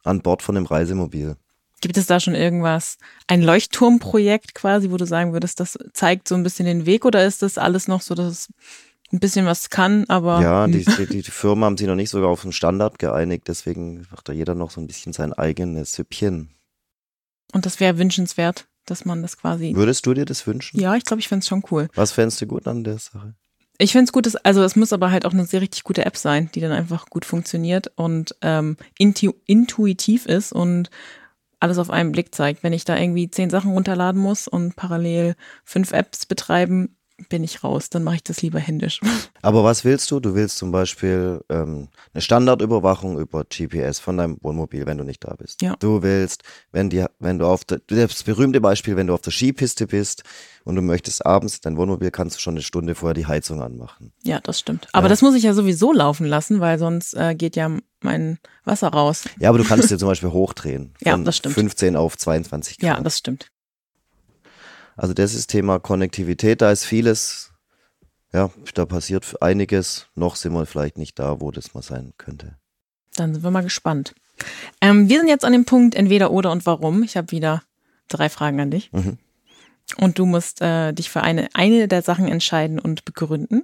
an 0.05 0.20
Bord 0.20 0.42
von 0.42 0.55
dem 0.55 0.66
Reisemobil. 0.66 1.37
Gibt 1.81 1.99
es 1.99 2.07
da 2.07 2.20
schon 2.20 2.35
irgendwas, 2.35 2.96
ein 3.27 3.42
Leuchtturmprojekt 3.42 4.55
quasi, 4.55 4.90
wo 4.90 4.96
du 4.96 5.07
sagen 5.07 5.33
würdest, 5.33 5.61
das 5.61 5.79
zeigt 5.92 6.27
so 6.27 6.35
ein 6.35 6.42
bisschen 6.42 6.64
den 6.64 6.87
Weg 6.87 7.05
oder 7.05 7.27
ist 7.27 7.42
das 7.42 7.59
alles 7.59 7.87
noch 7.87 8.01
so, 8.01 8.14
dass 8.14 8.33
es 8.33 8.49
ein 9.12 9.20
bisschen 9.20 9.46
was 9.46 9.70
kann, 9.70 10.05
aber. 10.09 10.40
Ja, 10.40 10.66
die, 10.66 10.85
die, 10.85 11.22
die 11.22 11.31
Firmen 11.31 11.64
haben 11.64 11.77
sich 11.77 11.87
noch 11.87 11.94
nicht 11.94 12.11
sogar 12.11 12.31
auf 12.31 12.44
einen 12.44 12.53
Standard 12.53 12.99
geeinigt, 12.99 13.44
deswegen 13.49 14.07
macht 14.11 14.29
da 14.29 14.33
jeder 14.33 14.55
noch 14.55 14.70
so 14.70 14.81
ein 14.81 14.87
bisschen 14.87 15.12
sein 15.12 15.33
eigenes 15.33 15.92
Süppchen. 15.92 16.51
Und 17.53 17.67
das 17.67 17.81
wäre 17.81 17.99
wünschenswert, 17.99 18.67
dass 18.87 19.05
man 19.05 19.23
das 19.23 19.37
quasi. 19.37 19.75
Würdest 19.75 20.07
du 20.07 20.15
dir 20.15 20.25
das 20.25 20.47
wünschen? 20.47 20.81
Ja, 20.81 20.95
ich 20.95 21.05
glaube, 21.05 21.21
ich 21.21 21.29
fände 21.29 21.43
es 21.43 21.49
schon 21.49 21.63
cool. 21.71 21.89
Was 21.95 22.13
fändest 22.13 22.41
du 22.41 22.47
gut 22.47 22.67
an 22.67 22.85
der 22.85 22.99
Sache? 22.99 23.35
Ich 23.79 23.93
finde 23.93 24.05
es 24.05 24.13
gut, 24.13 24.27
dass, 24.27 24.37
also 24.37 24.63
es 24.63 24.77
muss 24.77 24.93
aber 24.93 25.11
halt 25.11 25.27
auch 25.27 25.33
eine 25.33 25.45
sehr 25.45 25.61
richtig 25.61 25.85
gute 25.85 26.07
App 26.07 26.17
sein, 26.17 26.51
die 26.55 26.61
dann 26.61 26.73
einfach 26.73 27.07
gut 27.11 27.25
funktioniert 27.25 27.93
und 27.97 28.35
ähm, 28.41 28.77
intu 28.97 29.33
intuitiv 29.45 30.25
ist 30.27 30.53
und 30.53 30.91
alles 31.61 31.79
auf 31.79 31.91
einen 31.91 32.13
Blick 32.13 32.35
zeigt. 32.35 32.63
Wenn 32.63 32.73
ich 32.73 32.85
da 32.85 32.97
irgendwie 32.97 33.31
zehn 33.31 33.51
Sachen 33.51 33.73
runterladen 33.73 34.21
muss 34.21 34.49
und 34.49 34.77
parallel 34.77 35.37
fünf 35.65 35.93
Apps 35.93 36.25
betreiben, 36.27 36.97
bin 37.29 37.45
ich 37.45 37.65
raus. 37.65 37.91
Dann 37.91 38.05
mache 38.05 38.17
ich 38.17 38.25
das 38.25 38.43
lieber 38.43 38.59
händisch. 38.59 39.01
Aber 39.43 39.65
was 39.65 39.85
willst 39.85 40.11
du? 40.11 40.21
Du 40.21 40.35
willst 40.35 40.59
zum 40.59 40.73
Beispiel 40.73 41.41
ähm, 41.49 41.89
eine 42.13 42.21
Standardüberwachung 42.21 43.19
über 43.19 43.45
GPS 43.45 43.99
von 43.99 44.17
deinem 44.17 44.39
Wohnmobil, 44.43 44.87
wenn 44.87 44.99
du 44.99 45.05
nicht 45.05 45.25
da 45.25 45.35
bist. 45.35 45.63
Ja. 45.63 45.77
Du 45.79 46.03
willst, 46.03 46.43
wenn 46.73 46.91
die, 46.91 47.05
wenn 47.19 47.39
du 47.39 47.47
auf 47.47 47.65
der, 47.65 47.81
das 47.87 48.23
berühmte 48.23 48.61
Beispiel, 48.61 48.97
wenn 48.97 49.07
du 49.07 49.15
auf 49.15 49.23
der 49.23 49.33
Skipiste 49.33 49.87
bist 49.87 50.25
und 50.65 50.77
du 50.77 50.83
möchtest 50.83 51.25
abends 51.25 51.61
dein 51.61 51.77
Wohnmobil, 51.77 52.11
kannst 52.11 52.37
du 52.37 52.41
schon 52.41 52.55
eine 52.55 52.63
Stunde 52.63 52.95
vorher 52.95 53.15
die 53.15 53.27
Heizung 53.27 53.63
anmachen. 53.63 54.13
Ja, 54.23 54.41
das 54.41 54.59
stimmt. 54.59 54.89
Aber 54.93 55.07
ja. 55.07 55.11
das 55.11 55.23
muss 55.23 55.35
ich 55.35 55.45
ja 55.45 55.55
sowieso 55.55 55.93
laufen 55.93 56.27
lassen, 56.27 56.61
weil 56.61 56.79
sonst 56.79 57.15
äh, 57.15 57.35
geht 57.35 57.57
ja 57.57 57.71
mein 58.01 58.39
Wasser 58.65 58.89
raus. 58.89 59.25
Ja, 59.39 59.49
aber 59.49 59.59
du 59.59 59.65
kannst 59.65 59.91
dir 59.91 59.99
zum 59.99 60.09
Beispiel 60.09 60.31
hochdrehen. 60.31 60.95
ja, 61.01 61.17
das 61.17 61.37
stimmt. 61.39 61.55
15 61.55 61.97
auf 61.97 62.17
22 62.19 62.79
Grad. 62.79 62.99
Ja, 62.99 63.03
das 63.03 63.19
stimmt. 63.19 63.51
Also 64.97 65.13
das 65.13 65.35
ist 65.35 65.49
Thema 65.49 65.79
Konnektivität, 65.79 66.63
da 66.63 66.71
ist 66.71 66.85
vieles, 66.85 67.53
ja, 68.33 68.51
da 68.75 68.87
passiert 68.87 69.41
einiges. 69.43 70.07
Noch 70.15 70.37
sind 70.37 70.55
wir 70.55 70.67
vielleicht 70.67 70.99
nicht 70.99 71.19
da, 71.19 71.41
wo 71.41 71.51
das 71.51 71.75
mal 71.75 71.83
sein 71.83 72.15
könnte. 72.17 72.57
Dann 73.15 73.35
sind 73.35 73.43
wir 73.43 73.51
mal 73.51 73.63
gespannt. 73.63 74.15
Ähm, 74.81 75.09
wir 75.09 75.19
sind 75.19 75.29
jetzt 75.29 75.45
an 75.45 75.53
dem 75.53 75.65
Punkt 75.65 75.95
entweder 75.95 76.31
oder 76.31 76.51
und 76.51 76.67
warum. 76.67 77.03
Ich 77.03 77.17
habe 77.17 77.31
wieder 77.31 77.63
drei 78.09 78.29
Fragen 78.29 78.61
an 78.61 78.71
dich. 78.71 78.93
Mhm. 78.93 79.19
Und 79.99 80.19
du 80.19 80.27
musst 80.27 80.61
äh, 80.63 80.93
dich 80.93 81.11
für 81.11 81.23
eine, 81.23 81.49
eine 81.55 81.89
der 81.89 82.03
Sachen 82.03 82.27
entscheiden 82.27 82.79
und 82.79 83.05
begründen. 83.05 83.63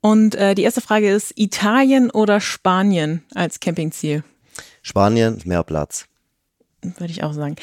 Und 0.00 0.34
äh, 0.34 0.54
die 0.54 0.62
erste 0.62 0.82
Frage 0.82 1.10
ist 1.10 1.32
Italien 1.36 2.10
oder 2.10 2.40
Spanien 2.40 3.24
als 3.34 3.60
Campingziel? 3.60 4.22
Spanien, 4.82 5.40
mehr 5.46 5.62
Platz. 5.62 6.06
Würde 6.82 7.10
ich 7.10 7.22
auch 7.22 7.32
sagen. 7.32 7.56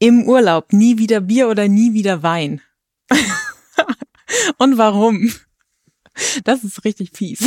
Im 0.00 0.26
Urlaub 0.26 0.72
nie 0.72 0.96
wieder 0.96 1.20
Bier 1.20 1.48
oder 1.48 1.68
nie 1.68 1.92
wieder 1.92 2.22
Wein. 2.22 2.62
Und 4.58 4.78
warum? 4.78 5.30
Das 6.44 6.64
ist 6.64 6.84
richtig 6.84 7.10
fies. 7.14 7.44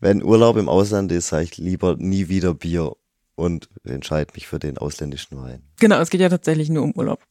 Wenn 0.00 0.22
Urlaub 0.22 0.56
im 0.56 0.70
Ausland 0.70 1.12
ist, 1.12 1.28
sage 1.28 1.44
ich 1.44 1.58
lieber 1.58 1.96
nie 1.98 2.28
wieder 2.28 2.54
Bier 2.54 2.96
und 3.34 3.68
entscheide 3.84 4.32
mich 4.34 4.46
für 4.46 4.58
den 4.58 4.78
ausländischen 4.78 5.40
Wein. 5.40 5.62
Genau, 5.80 5.98
es 6.00 6.08
geht 6.10 6.20
ja 6.20 6.28
tatsächlich 6.30 6.70
nur 6.70 6.82
um 6.82 6.92
Urlaub. 6.92 7.22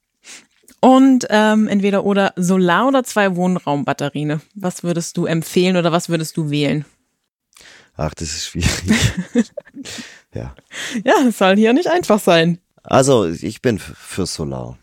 Und 0.80 1.26
ähm, 1.30 1.68
entweder 1.68 2.04
oder 2.04 2.34
Solar- 2.36 2.88
oder 2.88 3.04
zwei 3.04 3.36
Wohnraumbatterien. 3.36 4.42
Was 4.54 4.84
würdest 4.84 5.18
du 5.18 5.26
empfehlen 5.26 5.78
oder 5.78 5.92
was 5.92 6.10
würdest 6.10 6.38
du 6.38 6.52
wählen? 6.52 6.86
Ach, 7.96 8.14
das 8.14 8.30
ist 8.30 8.46
schwierig. 8.46 8.84
ja. 10.34 10.56
Ja, 11.04 11.14
es 11.28 11.38
soll 11.38 11.56
hier 11.56 11.74
nicht 11.74 11.88
einfach 11.88 12.20
sein. 12.20 12.60
Also, 12.84 13.26
ich 13.26 13.62
bin 13.62 13.80
für 13.80 14.26
Solar. 14.26 14.78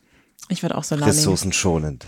Ich 0.49 0.63
würde 0.63 0.77
auch 0.77 0.85
Solar 0.85 1.09
Ressourcenschonend. 1.09 2.07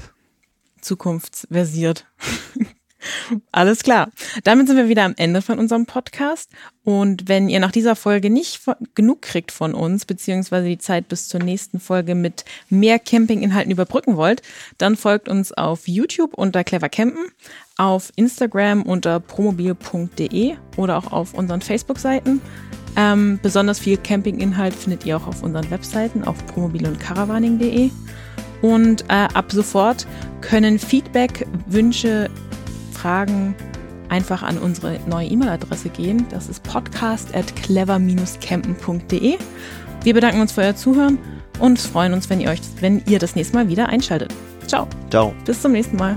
Zukunftsversiert. 0.80 2.06
Alles 3.52 3.82
klar. 3.82 4.10
Damit 4.44 4.68
sind 4.68 4.76
wir 4.76 4.88
wieder 4.88 5.04
am 5.04 5.14
Ende 5.16 5.42
von 5.42 5.58
unserem 5.58 5.86
Podcast. 5.86 6.50
Und 6.84 7.28
wenn 7.28 7.48
ihr 7.48 7.60
nach 7.60 7.72
dieser 7.72 7.96
Folge 7.96 8.30
nicht 8.30 8.60
genug 8.94 9.22
kriegt 9.22 9.52
von 9.52 9.74
uns, 9.74 10.04
beziehungsweise 10.04 10.68
die 10.68 10.78
Zeit 10.78 11.08
bis 11.08 11.28
zur 11.28 11.40
nächsten 11.40 11.80
Folge 11.80 12.14
mit 12.14 12.44
mehr 12.68 12.98
Campinginhalten 12.98 13.72
überbrücken 13.72 14.16
wollt, 14.16 14.42
dann 14.78 14.96
folgt 14.96 15.28
uns 15.28 15.52
auf 15.52 15.88
YouTube 15.88 16.34
unter 16.34 16.64
Clever 16.64 16.88
Campen, 16.88 17.26
auf 17.76 18.12
Instagram 18.16 18.82
unter 18.82 19.20
promobil.de 19.20 20.56
oder 20.76 20.98
auch 20.98 21.12
auf 21.12 21.34
unseren 21.34 21.60
Facebook-Seiten. 21.60 22.40
Ähm, 22.96 23.38
besonders 23.42 23.78
viel 23.78 23.96
Campinginhalt 23.96 24.74
findet 24.74 25.06
ihr 25.06 25.16
auch 25.16 25.26
auf 25.26 25.42
unseren 25.42 25.70
Webseiten 25.70 26.24
auf 26.24 26.46
promobil 26.46 26.86
und 26.86 27.00
caravaning.de. 27.00 27.90
Und 28.60 29.02
äh, 29.08 29.28
ab 29.34 29.50
sofort 29.50 30.06
können 30.40 30.78
Feedback, 30.78 31.46
Wünsche, 31.66 32.30
Fragen 32.92 33.54
einfach 34.08 34.42
an 34.42 34.58
unsere 34.58 35.00
neue 35.08 35.26
E-Mail-Adresse 35.26 35.88
gehen. 35.88 36.26
Das 36.30 36.48
ist 36.48 36.62
podcast 36.62 37.34
at 37.34 37.54
clever-campen.de. 37.56 39.38
Wir 40.04 40.14
bedanken 40.14 40.40
uns 40.40 40.52
für 40.52 40.60
euer 40.60 40.76
Zuhören 40.76 41.18
und 41.58 41.80
freuen 41.80 42.12
uns, 42.12 42.28
wenn 42.28 42.40
ihr 42.40 42.50
euch, 42.50 42.60
wenn 42.80 43.02
ihr 43.06 43.18
das 43.18 43.34
nächste 43.34 43.56
Mal 43.56 43.68
wieder 43.68 43.88
einschaltet. 43.88 44.32
Ciao. 44.66 44.86
Ciao. 45.10 45.34
Bis 45.44 45.62
zum 45.62 45.72
nächsten 45.72 45.96
Mal. 45.96 46.16